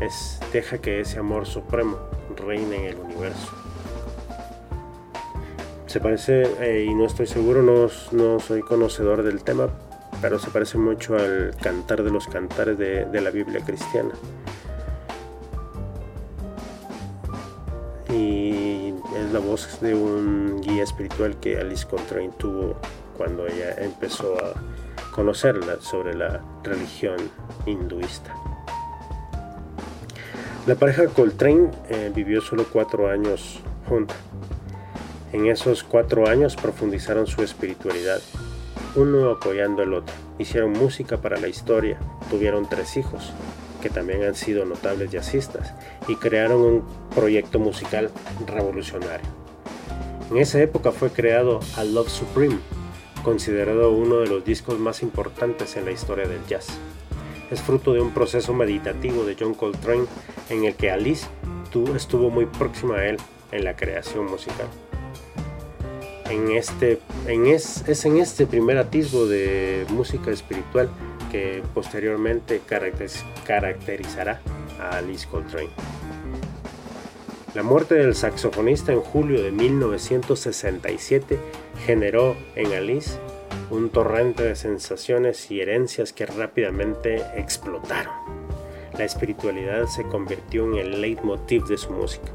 Es, 0.00 0.40
deja 0.50 0.78
que 0.78 1.00
ese 1.00 1.18
amor 1.18 1.44
supremo 1.44 1.98
reine 2.34 2.76
en 2.76 2.84
el 2.86 2.96
universo. 2.96 3.52
Se 5.84 6.00
parece, 6.00 6.44
eh, 6.58 6.86
y 6.88 6.94
no 6.94 7.04
estoy 7.04 7.26
seguro, 7.26 7.60
no, 7.62 7.90
no, 8.12 8.40
soy 8.40 8.62
conocedor 8.62 9.22
del 9.24 9.44
tema, 9.44 9.68
pero 10.22 10.38
se 10.38 10.48
parece 10.48 10.78
mucho 10.78 11.16
al 11.16 11.54
cantar 11.60 12.02
de 12.02 12.10
los 12.10 12.26
cantares 12.28 12.78
de 12.78 13.20
la 13.20 13.28
Biblia 13.28 13.60
cristiana. 13.62 14.14
Y 18.14 18.94
es 19.16 19.32
la 19.32 19.40
voz 19.40 19.80
de 19.80 19.94
un 19.94 20.60
guía 20.60 20.84
espiritual 20.84 21.36
que 21.40 21.58
Alice 21.58 21.86
Coltrane 21.86 22.30
tuvo 22.38 22.76
cuando 23.16 23.46
ella 23.46 23.74
empezó 23.78 24.36
a 24.36 24.54
conocerla 25.10 25.80
sobre 25.80 26.14
la 26.14 26.40
religión 26.62 27.16
hinduista. 27.66 28.32
La 30.66 30.76
pareja 30.76 31.06
Coltrane 31.08 31.70
eh, 31.90 32.12
vivió 32.14 32.40
solo 32.40 32.66
cuatro 32.72 33.10
años 33.10 33.60
junta. 33.88 34.14
En 35.32 35.46
esos 35.46 35.82
cuatro 35.82 36.28
años 36.28 36.54
profundizaron 36.56 37.26
su 37.26 37.42
espiritualidad, 37.42 38.20
uno 38.94 39.30
apoyando 39.30 39.82
al 39.82 39.92
otro. 39.92 40.14
Hicieron 40.38 40.72
música 40.72 41.18
para 41.18 41.38
la 41.38 41.48
historia, 41.48 41.98
tuvieron 42.30 42.68
tres 42.68 42.96
hijos, 42.96 43.32
que 43.84 43.90
también 43.90 44.22
han 44.22 44.34
sido 44.34 44.64
notables 44.64 45.10
jazzistas, 45.10 45.74
y 46.08 46.16
crearon 46.16 46.62
un 46.62 46.84
proyecto 47.14 47.58
musical 47.58 48.10
revolucionario. 48.46 49.26
En 50.30 50.38
esa 50.38 50.58
época 50.62 50.90
fue 50.90 51.10
creado 51.10 51.60
A 51.76 51.84
Love 51.84 52.08
Supreme, 52.08 52.56
considerado 53.22 53.92
uno 53.92 54.20
de 54.20 54.26
los 54.26 54.42
discos 54.42 54.78
más 54.78 55.02
importantes 55.02 55.76
en 55.76 55.84
la 55.84 55.90
historia 55.90 56.26
del 56.26 56.46
jazz. 56.46 56.68
Es 57.50 57.60
fruto 57.60 57.92
de 57.92 58.00
un 58.00 58.14
proceso 58.14 58.54
meditativo 58.54 59.22
de 59.24 59.36
John 59.38 59.52
Coltrane 59.52 60.06
en 60.48 60.64
el 60.64 60.74
que 60.76 60.90
Alice 60.90 61.26
estuvo 61.94 62.30
muy 62.30 62.46
próxima 62.46 62.96
a 62.96 63.06
él 63.06 63.18
en 63.52 63.64
la 63.64 63.76
creación 63.76 64.24
musical. 64.24 64.68
En 66.30 66.52
este, 66.52 67.00
en 67.26 67.46
es, 67.48 67.86
es 67.86 68.06
en 68.06 68.16
este 68.16 68.46
primer 68.46 68.78
atisbo 68.78 69.26
de 69.26 69.84
música 69.90 70.30
espiritual 70.30 70.88
que 71.34 71.64
posteriormente 71.74 72.60
caracterizará 73.44 74.40
a 74.78 74.98
Alice 74.98 75.26
Coltrane. 75.26 75.70
La 77.56 77.64
muerte 77.64 77.96
del 77.96 78.14
saxofonista 78.14 78.92
en 78.92 79.00
julio 79.00 79.42
de 79.42 79.50
1967 79.50 81.36
generó 81.86 82.36
en 82.54 82.72
Alice 82.72 83.18
un 83.72 83.90
torrente 83.90 84.44
de 84.44 84.54
sensaciones 84.54 85.50
y 85.50 85.60
herencias 85.60 86.12
que 86.12 86.24
rápidamente 86.24 87.16
explotaron. 87.34 88.14
La 88.96 89.02
espiritualidad 89.02 89.86
se 89.86 90.04
convirtió 90.04 90.66
en 90.66 90.76
el 90.76 91.00
leitmotiv 91.00 91.64
de 91.64 91.78
su 91.78 91.90
música. 91.90 92.30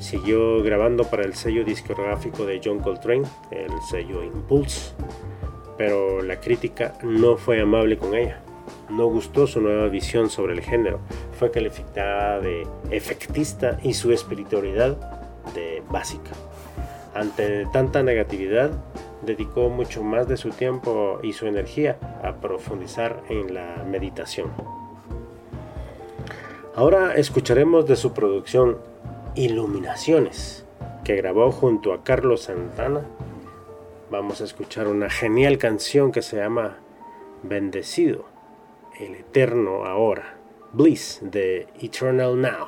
Siguió 0.00 0.62
grabando 0.62 1.04
para 1.04 1.24
el 1.24 1.34
sello 1.34 1.66
discográfico 1.66 2.46
de 2.46 2.62
John 2.64 2.78
Coltrane, 2.78 3.28
el 3.50 3.72
sello 3.90 4.24
Impulse, 4.24 4.94
pero 5.76 6.22
la 6.22 6.40
crítica 6.40 6.94
no 7.02 7.36
fue 7.36 7.60
amable 7.60 7.98
con 7.98 8.14
ella. 8.14 8.40
No 8.88 9.06
gustó 9.06 9.46
su 9.46 9.60
nueva 9.60 9.88
visión 9.88 10.30
sobre 10.30 10.54
el 10.54 10.60
género, 10.60 11.00
fue 11.38 11.50
calificada 11.50 12.40
de 12.40 12.66
efectista 12.90 13.78
y 13.82 13.94
su 13.94 14.12
espiritualidad 14.12 14.96
de 15.54 15.82
básica. 15.90 16.30
Ante 17.14 17.66
tanta 17.66 18.02
negatividad, 18.02 18.70
dedicó 19.22 19.68
mucho 19.70 20.02
más 20.02 20.28
de 20.28 20.36
su 20.36 20.50
tiempo 20.50 21.18
y 21.22 21.32
su 21.32 21.46
energía 21.46 21.98
a 22.22 22.34
profundizar 22.34 23.22
en 23.28 23.54
la 23.54 23.84
meditación. 23.88 24.50
Ahora 26.74 27.14
escucharemos 27.14 27.86
de 27.86 27.96
su 27.96 28.12
producción 28.12 28.78
Iluminaciones, 29.34 30.64
que 31.04 31.16
grabó 31.16 31.50
junto 31.50 31.92
a 31.92 32.02
Carlos 32.02 32.42
Santana 32.42 33.02
vamos 34.10 34.40
a 34.40 34.44
escuchar 34.44 34.88
una 34.88 35.10
genial 35.10 35.58
canción 35.58 36.12
que 36.12 36.22
se 36.22 36.36
llama 36.36 36.78
Bendecido, 37.42 38.26
el 38.98 39.14
eterno 39.14 39.84
ahora, 39.84 40.38
Bliss 40.72 41.20
de 41.22 41.68
Eternal 41.80 42.40
Now. 42.40 42.66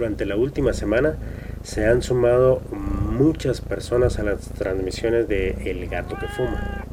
Durante 0.00 0.24
la 0.24 0.34
última 0.34 0.72
semana 0.72 1.16
se 1.62 1.86
han 1.86 2.00
sumado 2.00 2.62
muchas 2.70 3.60
personas 3.60 4.18
a 4.18 4.22
las 4.22 4.48
transmisiones 4.48 5.28
de 5.28 5.50
El 5.66 5.86
gato 5.90 6.16
que 6.18 6.26
fuma. 6.26 6.86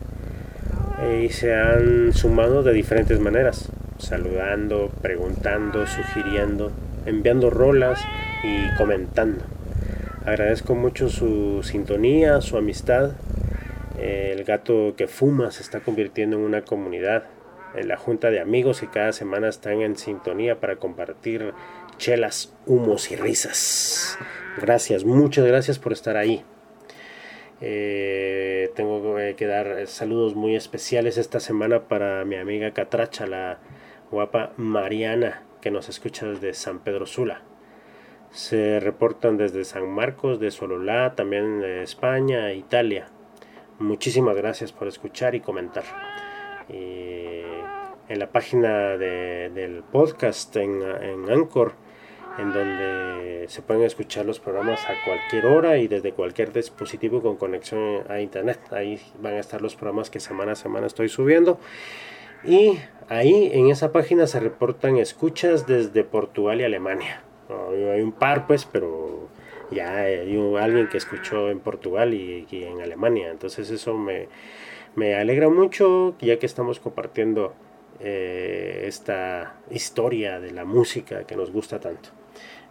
Eh, 1.00 1.28
y 1.30 1.30
se 1.30 1.56
han 1.56 2.12
sumado 2.12 2.64
de 2.64 2.74
diferentes 2.74 3.18
maneras, 3.22 3.70
saludando, 3.98 4.92
preguntando, 5.02 5.88
sugiriendo, 5.88 6.74
enviando 7.06 7.50
rolas 7.50 8.02
y 8.44 8.76
comentando. 8.76 9.46
Agradezco 10.26 10.76
mucho 10.76 11.08
su 11.08 11.64
sintonía, 11.64 12.42
su 12.42 12.58
amistad. 12.58 13.12
El 13.98 14.44
gato 14.44 14.96
que 14.98 15.08
fuma 15.08 15.52
se 15.52 15.64
está 15.64 15.80
convirtiendo 15.80 16.36
en 16.36 16.44
una 16.44 16.64
comunidad, 16.64 17.24
en 17.74 17.88
la 17.88 17.96
junta 17.96 18.32
de 18.32 18.42
amigos 18.42 18.82
que 18.82 18.90
cada 18.90 19.14
semana 19.14 19.48
están 19.48 19.80
en 19.82 19.96
sintonía 19.96 20.60
para 20.60 20.76
compartir 20.76 21.54
chelas, 21.98 22.54
humos 22.66 23.12
y 23.12 23.16
risas. 23.16 24.18
Gracias, 24.58 25.04
muchas 25.06 25.46
gracias 25.46 25.80
por 25.80 25.94
estar 25.94 26.18
ahí. 26.18 26.44
Eh, 27.60 28.72
tengo 28.76 29.16
que 29.36 29.48
dar 29.48 29.88
saludos 29.88 30.36
muy 30.36 30.56
especiales 30.56 31.18
esta 31.18 31.40
semana 31.40 31.88
para 31.88 32.24
mi 32.26 32.36
amiga 32.36 32.72
Catracha, 32.72 33.26
la 33.26 33.60
guapa 34.12 34.54
Mariana, 34.58 35.44
que 35.62 35.72
nos 35.72 35.90
escucha 35.90 36.28
desde 36.28 36.54
San 36.54 36.80
Pedro 36.80 37.06
Sula. 37.06 37.42
Se 38.32 38.80
reportan 38.80 39.38
desde 39.38 39.64
San 39.64 39.90
Marcos, 39.90 40.40
de 40.40 40.52
Sololá, 40.52 41.16
también 41.16 41.60
de 41.60 41.82
España, 41.82 42.54
Italia. 42.54 43.08
Muchísimas 43.80 44.36
gracias 44.36 44.72
por 44.72 44.88
escuchar 44.88 45.34
y 45.36 45.42
comentar. 45.42 45.84
en 46.70 48.20
la 48.20 48.32
página 48.32 48.98
del 48.98 49.84
podcast 49.92 50.56
en, 50.56 50.82
en 50.82 51.30
Anchor, 51.30 51.74
en 52.38 52.54
donde 52.54 53.46
se 53.48 53.62
pueden 53.62 53.84
escuchar 53.84 54.26
los 54.26 54.40
programas 54.40 54.84
a 54.90 54.94
cualquier 55.06 55.46
hora 55.46 55.78
y 55.78 55.88
desde 55.88 56.12
cualquier 56.12 56.54
dispositivo 56.54 57.22
con 57.22 57.38
conexión 57.38 58.04
a 58.10 58.20
internet. 58.20 58.60
Ahí 58.72 59.00
van 59.22 59.36
a 59.36 59.40
estar 59.40 59.62
los 59.62 59.76
programas 59.76 60.10
que 60.10 60.20
semana 60.20 60.54
a 60.54 60.56
semana 60.56 60.88
estoy 60.88 61.10
subiendo. 61.10 61.60
Y 62.44 62.78
ahí 63.10 63.50
en 63.54 63.70
esa 63.70 63.92
página 63.92 64.28
se 64.28 64.40
reportan 64.40 64.98
escuchas 64.98 65.66
desde 65.66 66.04
Portugal 66.04 66.62
y 66.62 66.64
Alemania 66.64 67.24
hay 67.50 68.02
un 68.02 68.12
par, 68.12 68.48
pues, 68.48 68.66
pero 68.66 69.30
ya 69.72 69.98
hay 70.00 70.38
alguien 70.60 70.88
que 70.88 70.98
escuchó 70.98 71.50
en 71.50 71.60
Portugal 71.60 72.14
y, 72.14 72.46
en 72.52 72.82
Alemania. 72.82 73.30
Entonces 73.32 73.70
eso 73.70 73.94
me, 73.98 74.28
me, 74.96 75.16
alegra 75.16 75.50
mucho, 75.50 76.16
ya 76.20 76.38
que 76.40 76.46
estamos 76.46 76.80
compartiendo 76.80 77.54
eh, 78.00 78.84
esta 78.86 79.58
historia 79.72 80.40
de 80.40 80.52
la 80.52 80.66
música 80.66 81.26
que 81.26 81.36
nos 81.36 81.52
gusta 81.52 81.80
tanto. 81.80 82.10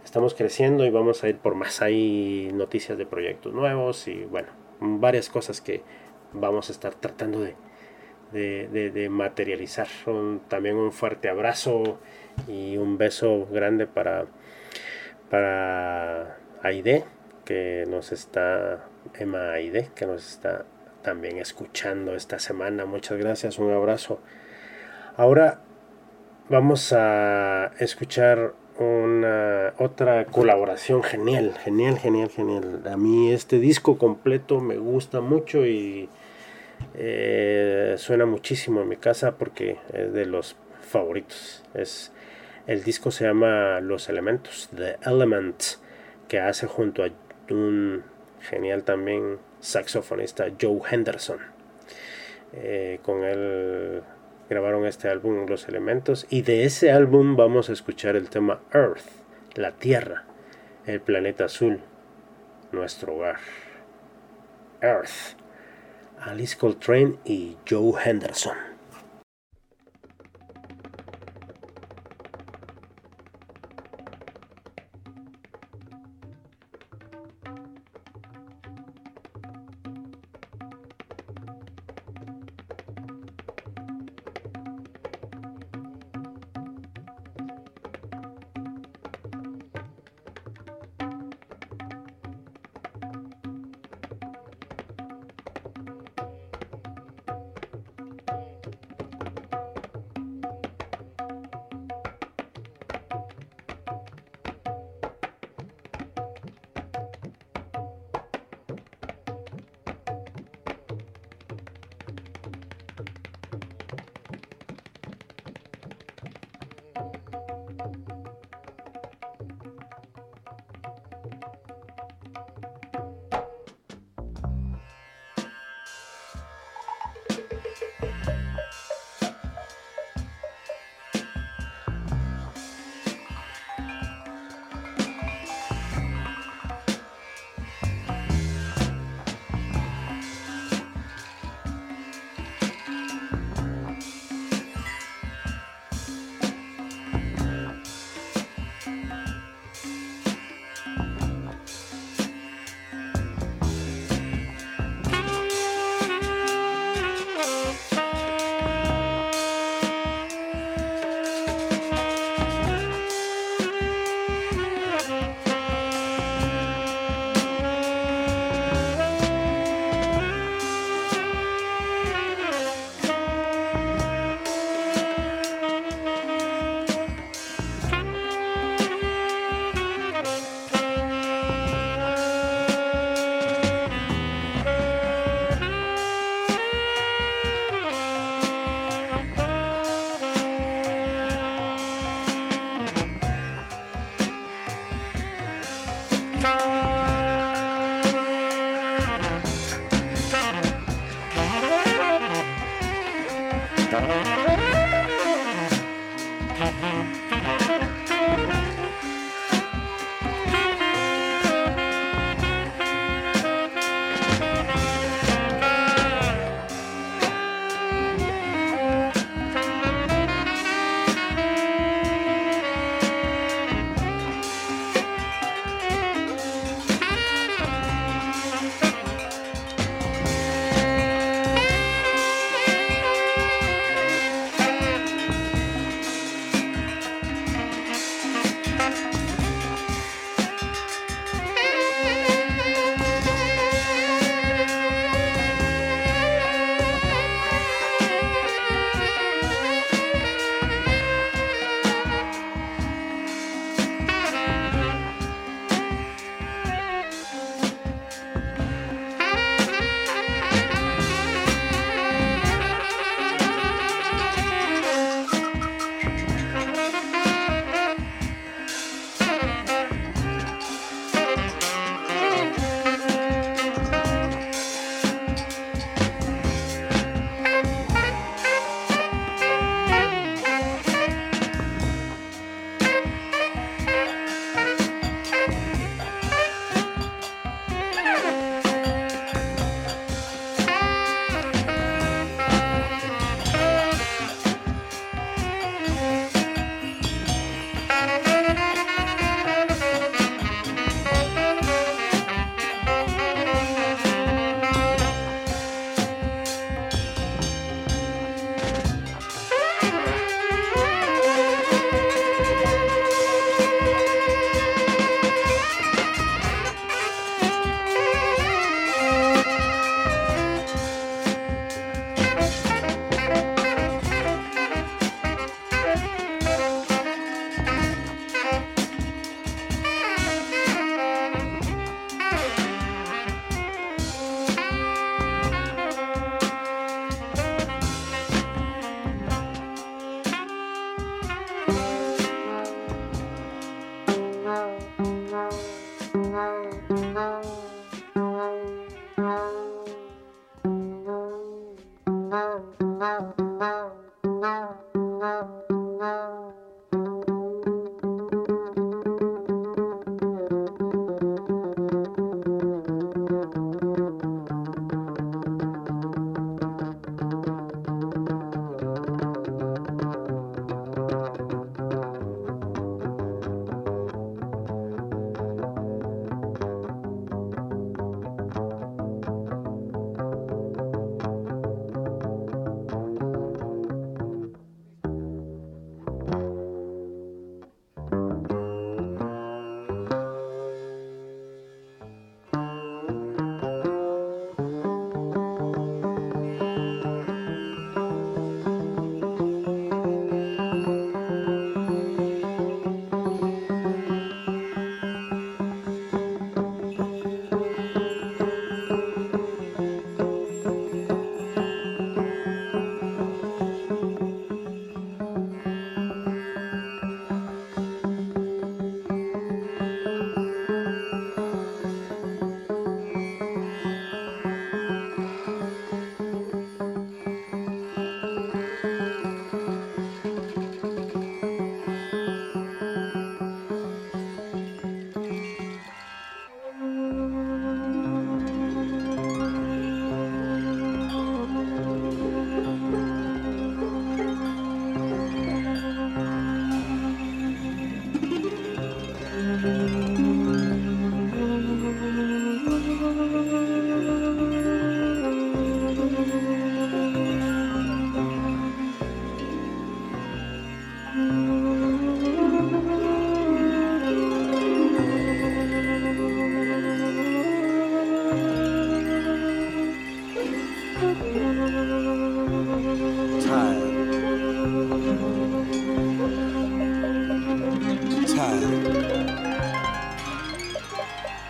Estamos 0.07 0.35
creciendo 0.35 0.85
y 0.85 0.89
vamos 0.89 1.25
a 1.25 1.27
ir 1.27 1.37
por 1.37 1.53
más. 1.53 1.81
Hay 1.81 2.49
noticias 2.53 2.97
de 2.97 3.05
proyectos 3.05 3.53
nuevos 3.53 4.07
y 4.07 4.23
bueno, 4.23 4.47
varias 4.79 5.27
cosas 5.27 5.59
que 5.59 5.83
vamos 6.31 6.69
a 6.69 6.71
estar 6.71 6.95
tratando 6.95 7.45
de, 8.31 9.09
materializar. 9.11 9.89
también 10.47 10.77
un 10.77 10.93
fuerte 10.93 11.27
abrazo 11.27 11.99
y 12.47 12.77
un 12.77 12.97
beso 12.97 13.47
grande 13.51 13.85
para 13.85 14.27
para 15.29 16.37
Aide, 16.63 17.03
que 17.43 17.83
nos 17.89 18.13
está, 18.13 18.85
Emma 19.13 19.51
Aide, 19.51 19.89
que 19.93 20.05
nos 20.05 20.25
está 20.25 20.63
también 21.01 21.37
escuchando 21.37 22.15
esta 22.15 22.39
semana. 22.39 22.85
Muchas 22.85 23.17
gracias, 23.17 23.59
un 23.59 23.73
abrazo. 23.73 24.21
Ahora 25.17 25.59
vamos 26.47 26.93
a 26.93 27.73
escuchar 27.77 28.53
una 28.79 29.73
otra 29.77 30.25
colaboración 30.25 31.03
genial, 31.03 31.55
genial, 31.63 31.97
genial, 31.97 32.29
genial. 32.29 32.81
A 32.89 32.97
mí 32.97 33.31
este 33.31 33.59
disco 33.59 33.97
completo 33.97 34.59
me 34.59 34.77
gusta 34.77 35.21
mucho 35.21 35.65
y 35.65 36.09
eh, 36.93 37.95
suena 37.97 38.25
muchísimo 38.25 38.81
en 38.81 38.89
mi 38.89 38.97
casa 38.97 39.37
porque 39.37 39.77
es 39.93 40.13
de 40.13 40.25
los 40.25 40.55
favoritos. 40.81 41.63
Es 41.73 42.11
el 42.67 42.83
disco 42.83 43.11
se 43.11 43.25
llama 43.25 43.79
Los 43.79 44.09
Elementos, 44.09 44.69
The 44.75 44.97
Elements, 45.05 45.81
que 46.27 46.39
hace 46.39 46.67
junto 46.67 47.03
a 47.03 47.09
un 47.49 48.03
genial 48.41 48.83
también 48.83 49.39
saxofonista 49.59 50.47
Joe 50.61 50.81
Henderson. 50.89 51.39
Eh, 52.53 52.99
con 53.03 53.23
él 53.23 54.03
grabaron 54.49 54.85
este 54.85 55.09
álbum 55.09 55.45
Los 55.47 55.67
Elementos 55.67 56.25
y 56.29 56.41
de 56.41 56.65
ese 56.65 56.91
álbum 56.91 57.35
vamos 57.35 57.69
a 57.69 57.73
escuchar 57.73 58.15
el 58.15 58.29
tema 58.29 58.61
Earth, 58.73 59.05
la 59.55 59.71
Tierra, 59.71 60.25
el 60.85 61.01
planeta 61.01 61.45
azul, 61.45 61.81
nuestro 62.71 63.15
hogar. 63.15 63.39
Earth, 64.81 65.37
Alice 66.19 66.57
Coltrane 66.57 67.15
y 67.25 67.57
Joe 67.69 67.93
Henderson. 68.03 68.66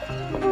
了 0.10 0.47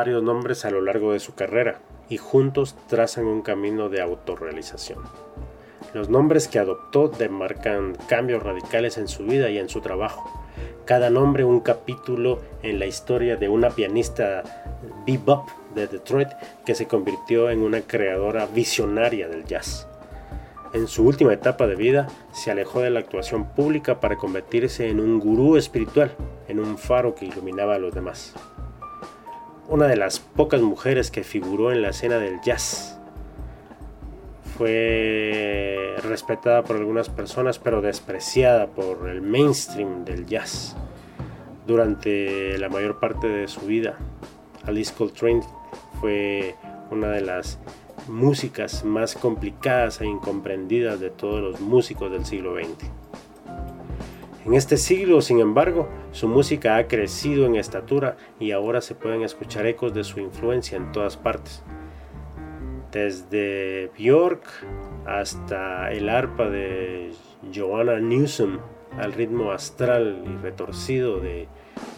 varios 0.00 0.22
nombres 0.22 0.64
a 0.64 0.70
lo 0.70 0.80
largo 0.80 1.12
de 1.12 1.20
su 1.20 1.34
carrera 1.34 1.82
y 2.08 2.16
juntos 2.16 2.74
trazan 2.88 3.26
un 3.26 3.42
camino 3.42 3.90
de 3.90 4.00
autorrealización. 4.00 4.98
Los 5.92 6.08
nombres 6.08 6.48
que 6.48 6.58
adoptó 6.58 7.08
demarcan 7.08 7.98
cambios 8.08 8.42
radicales 8.42 8.96
en 8.96 9.08
su 9.08 9.24
vida 9.24 9.50
y 9.50 9.58
en 9.58 9.68
su 9.68 9.82
trabajo. 9.82 10.24
Cada 10.86 11.10
nombre 11.10 11.44
un 11.44 11.60
capítulo 11.60 12.40
en 12.62 12.78
la 12.78 12.86
historia 12.86 13.36
de 13.36 13.50
una 13.50 13.68
pianista 13.68 14.42
bebop 15.06 15.50
de 15.74 15.86
Detroit 15.86 16.30
que 16.64 16.74
se 16.74 16.86
convirtió 16.86 17.50
en 17.50 17.60
una 17.60 17.82
creadora 17.82 18.46
visionaria 18.46 19.28
del 19.28 19.44
jazz. 19.44 19.86
En 20.72 20.88
su 20.88 21.04
última 21.04 21.34
etapa 21.34 21.66
de 21.66 21.76
vida 21.76 22.08
se 22.32 22.50
alejó 22.50 22.80
de 22.80 22.88
la 22.88 23.00
actuación 23.00 23.50
pública 23.50 24.00
para 24.00 24.16
convertirse 24.16 24.88
en 24.88 24.98
un 24.98 25.20
gurú 25.20 25.58
espiritual, 25.58 26.12
en 26.48 26.58
un 26.58 26.78
faro 26.78 27.14
que 27.14 27.26
iluminaba 27.26 27.74
a 27.74 27.78
los 27.78 27.94
demás. 27.94 28.34
Una 29.70 29.86
de 29.86 29.96
las 29.96 30.18
pocas 30.18 30.60
mujeres 30.62 31.12
que 31.12 31.22
figuró 31.22 31.70
en 31.70 31.80
la 31.80 31.90
escena 31.90 32.18
del 32.18 32.40
jazz. 32.40 32.98
Fue 34.58 35.94
respetada 36.02 36.64
por 36.64 36.74
algunas 36.74 37.08
personas 37.08 37.60
pero 37.60 37.80
despreciada 37.80 38.66
por 38.66 39.08
el 39.08 39.22
mainstream 39.22 40.04
del 40.04 40.26
jazz 40.26 40.74
durante 41.68 42.58
la 42.58 42.68
mayor 42.68 42.98
parte 42.98 43.28
de 43.28 43.46
su 43.46 43.60
vida. 43.60 43.94
Alice 44.64 44.92
Coltrane 44.92 45.42
fue 46.00 46.56
una 46.90 47.10
de 47.10 47.20
las 47.20 47.60
músicas 48.08 48.84
más 48.84 49.14
complicadas 49.14 50.00
e 50.00 50.06
incomprendidas 50.06 50.98
de 50.98 51.10
todos 51.10 51.40
los 51.40 51.60
músicos 51.60 52.10
del 52.10 52.26
siglo 52.26 52.56
XX. 52.56 52.99
En 54.44 54.54
este 54.54 54.76
siglo, 54.76 55.20
sin 55.20 55.40
embargo, 55.40 55.88
su 56.12 56.26
música 56.26 56.76
ha 56.76 56.88
crecido 56.88 57.46
en 57.46 57.56
estatura 57.56 58.16
y 58.38 58.52
ahora 58.52 58.80
se 58.80 58.94
pueden 58.94 59.22
escuchar 59.22 59.66
ecos 59.66 59.92
de 59.92 60.04
su 60.04 60.20
influencia 60.20 60.76
en 60.76 60.92
todas 60.92 61.16
partes. 61.16 61.62
Desde 62.90 63.90
Björk 63.98 64.42
hasta 65.06 65.92
el 65.92 66.08
arpa 66.08 66.48
de 66.48 67.12
Joanna 67.54 68.00
Newsom 68.00 68.58
al 68.98 69.12
ritmo 69.12 69.52
astral 69.52 70.24
y 70.26 70.42
retorcido 70.42 71.20
de 71.20 71.46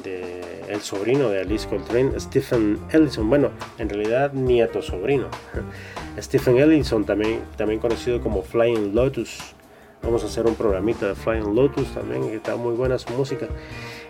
de 0.02 0.40
el 0.68 0.80
sobrino 0.80 1.28
de 1.28 1.40
Alice 1.40 1.68
Coltrane, 1.68 2.18
Stephen 2.18 2.78
Ellison. 2.90 3.28
Bueno, 3.28 3.50
en 3.78 3.88
realidad 3.88 4.32
nieto 4.32 4.82
sobrino. 4.82 5.28
Stephen 6.18 6.58
Ellison, 6.58 7.04
también, 7.04 7.40
también 7.56 7.80
conocido 7.80 8.20
como 8.20 8.42
Flying 8.42 8.94
Lotus. 8.94 9.54
Vamos 10.02 10.24
a 10.24 10.26
hacer 10.26 10.46
un 10.46 10.56
programita 10.56 11.06
de 11.06 11.14
Flying 11.14 11.54
Lotus 11.54 11.94
también, 11.94 12.28
que 12.28 12.36
está 12.36 12.56
muy 12.56 12.74
buena 12.74 12.98
su 12.98 13.12
música. 13.12 13.46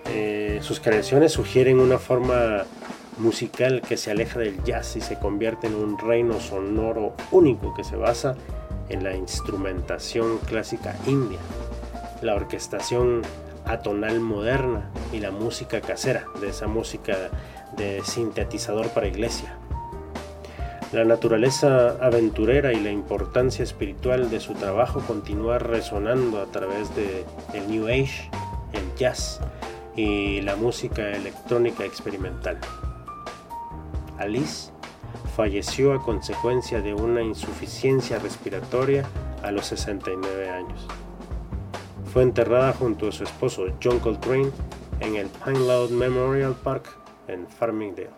Eh, 0.06 0.58
sus 0.62 0.80
creaciones 0.80 1.32
sugieren 1.32 1.80
una 1.80 1.98
forma 1.98 2.64
musical 3.18 3.82
que 3.82 3.96
se 3.96 4.10
aleja 4.10 4.38
del 4.38 4.62
jazz 4.64 4.96
y 4.96 5.00
se 5.00 5.18
convierte 5.18 5.66
en 5.66 5.74
un 5.74 5.98
reino 5.98 6.40
sonoro 6.40 7.14
único 7.30 7.74
que 7.74 7.84
se 7.84 7.96
basa 7.96 8.36
en 8.88 9.04
la 9.04 9.14
instrumentación 9.14 10.38
clásica 10.38 10.96
india, 11.06 11.38
la 12.22 12.34
orquestación 12.34 13.22
atonal 13.64 14.20
moderna 14.20 14.90
y 15.12 15.20
la 15.20 15.30
música 15.30 15.80
casera, 15.80 16.24
de 16.40 16.48
esa 16.48 16.66
música 16.66 17.16
de 17.76 18.02
sintetizador 18.04 18.88
para 18.88 19.06
iglesia. 19.06 19.56
La 20.92 21.06
naturaleza 21.06 21.96
aventurera 22.04 22.74
y 22.74 22.80
la 22.80 22.90
importancia 22.90 23.62
espiritual 23.62 24.28
de 24.28 24.40
su 24.40 24.52
trabajo 24.52 25.00
continúa 25.00 25.58
resonando 25.58 26.38
a 26.38 26.46
través 26.46 26.94
de 26.94 27.24
el 27.54 27.70
New 27.70 27.86
Age, 27.86 28.28
el 28.74 28.94
jazz 28.98 29.40
y 29.96 30.42
la 30.42 30.54
música 30.54 31.12
electrónica 31.12 31.86
experimental. 31.86 32.58
Alice 34.18 34.70
falleció 35.34 35.94
a 35.94 36.02
consecuencia 36.02 36.82
de 36.82 36.92
una 36.92 37.22
insuficiencia 37.22 38.18
respiratoria 38.18 39.06
a 39.42 39.50
los 39.50 39.64
69 39.68 40.50
años. 40.50 40.86
Fue 42.12 42.22
enterrada 42.22 42.74
junto 42.74 43.08
a 43.08 43.12
su 43.12 43.24
esposo 43.24 43.64
John 43.82 43.98
Coltrane 43.98 44.50
en 45.00 45.16
el 45.16 45.28
Pine 45.28 45.60
Loud 45.60 45.88
Memorial 45.88 46.54
Park 46.62 46.94
en 47.28 47.48
Farmingdale. 47.48 48.10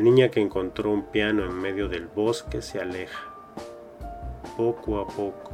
La 0.00 0.04
niña 0.04 0.30
que 0.30 0.40
encontró 0.40 0.90
un 0.92 1.02
piano 1.02 1.44
en 1.44 1.54
medio 1.54 1.86
del 1.86 2.06
bosque 2.06 2.62
se 2.62 2.80
aleja, 2.80 3.20
poco 4.56 4.98
a 4.98 5.06
poco, 5.06 5.50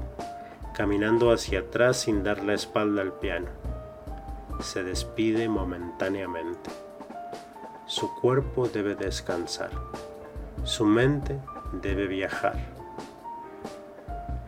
caminando 0.72 1.32
hacia 1.32 1.58
atrás 1.58 1.96
sin 1.96 2.22
dar 2.22 2.44
la 2.44 2.54
espalda 2.54 3.02
al 3.02 3.12
piano. 3.14 3.48
Se 4.60 4.84
despide 4.84 5.48
momentáneamente. 5.48 6.70
Su 7.86 8.14
cuerpo 8.14 8.68
debe 8.68 8.94
descansar. 8.94 9.70
Su 10.62 10.84
mente 10.84 11.40
debe 11.82 12.06
viajar. 12.06 12.54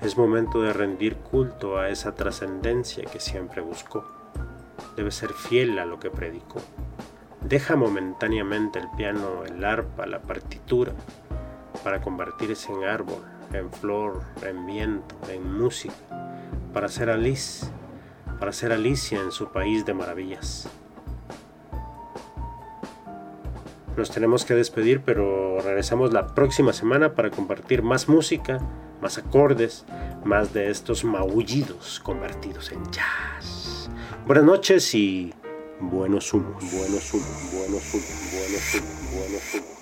Es 0.01 0.16
momento 0.16 0.62
de 0.62 0.75
rendir 0.75 1.16
culto 1.16 1.77
a 1.77 1.89
esa 1.89 2.15
trascendencia 2.15 3.05
que 3.05 3.19
siempre 3.19 3.62
buscó. 3.62 4.05
Debe 4.95 5.11
ser 5.11 5.33
fiel 5.33 5.77
a 5.81 5.87
lo 5.87 5.99
que 5.99 6.09
predicó. 6.09 6.61
Deja 7.43 7.77
momentáneamente 7.77 8.78
el 8.78 8.89
piano, 8.97 9.44
el 9.44 9.65
arpa, 9.65 10.06
la 10.06 10.20
partitura, 10.20 10.93
para 11.85 12.01
convertirse 12.01 12.73
en 12.73 12.85
árbol, 12.85 13.23
en 13.52 13.70
flor, 13.70 14.23
en 14.44 14.66
viento, 14.66 15.15
en 15.31 15.59
música, 15.59 15.94
para 16.73 16.89
ser 16.89 17.10
Alice, 17.10 17.66
para 18.39 18.52
ser 18.52 18.73
Alicia 18.73 19.20
en 19.20 19.32
su 19.32 19.51
país 19.51 19.86
de 19.86 19.94
maravillas. 19.94 20.69
Nos 23.97 24.10
tenemos 24.10 24.44
que 24.44 24.55
despedir, 24.55 25.01
pero 25.05 25.60
regresamos 25.60 26.12
la 26.12 26.35
próxima 26.35 26.73
semana 26.73 27.15
para 27.15 27.31
compartir 27.31 27.82
más 27.82 28.09
música, 28.09 28.60
más 29.01 29.19
acordes, 29.19 29.85
más 30.24 30.52
de 30.52 30.70
estos 30.70 31.05
maullidos 31.05 32.01
convertidos 32.01 32.70
en 32.70 32.85
jazz. 32.90 33.90
Buenas 34.27 34.44
noches 34.44 34.94
y 34.94 35.35
Buenos 35.81 36.35
humos, 36.35 36.57
buenos 36.73 37.15
humos, 37.15 37.29
buenos 37.53 37.95
humos, 37.95 38.09
buenos 38.33 38.75
humos, 38.75 38.89
buenos 39.15 39.55
humos. 39.55 39.79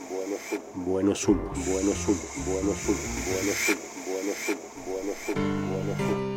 Buenos 0.75 1.27
humos, 1.27 1.57
buenos 1.67 2.07
humos, 2.07 2.21
buenos 2.45 2.87
humos, 2.87 3.01
buenos 3.25 3.69
humos, 3.69 3.81
buenos 4.07 4.37
humos, 4.47 4.77
buenos 4.85 5.17
humos, 5.27 5.49
buenos 5.71 6.01
humos. 6.01 6.37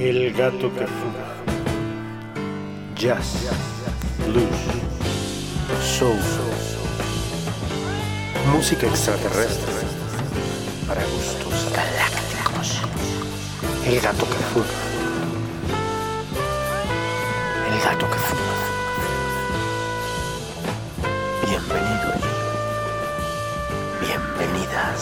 El 0.00 0.32
gato 0.32 0.66
que 0.74 0.86
fuma. 0.86 1.28
Jazz, 2.96 3.28
blues, 4.26 4.62
soul, 5.80 6.18
música 8.52 8.86
extraterrestre 8.88 9.72
para 10.88 11.04
gustos. 11.04 12.21
El 13.84 14.00
gato 14.00 14.24
que 14.24 14.38
fuma. 14.52 14.64
El 17.68 17.80
gato 17.82 18.06
que 18.08 18.18
fuma. 18.28 18.56
Bienvenido, 21.44 22.12
bienvenidas. 24.00 25.00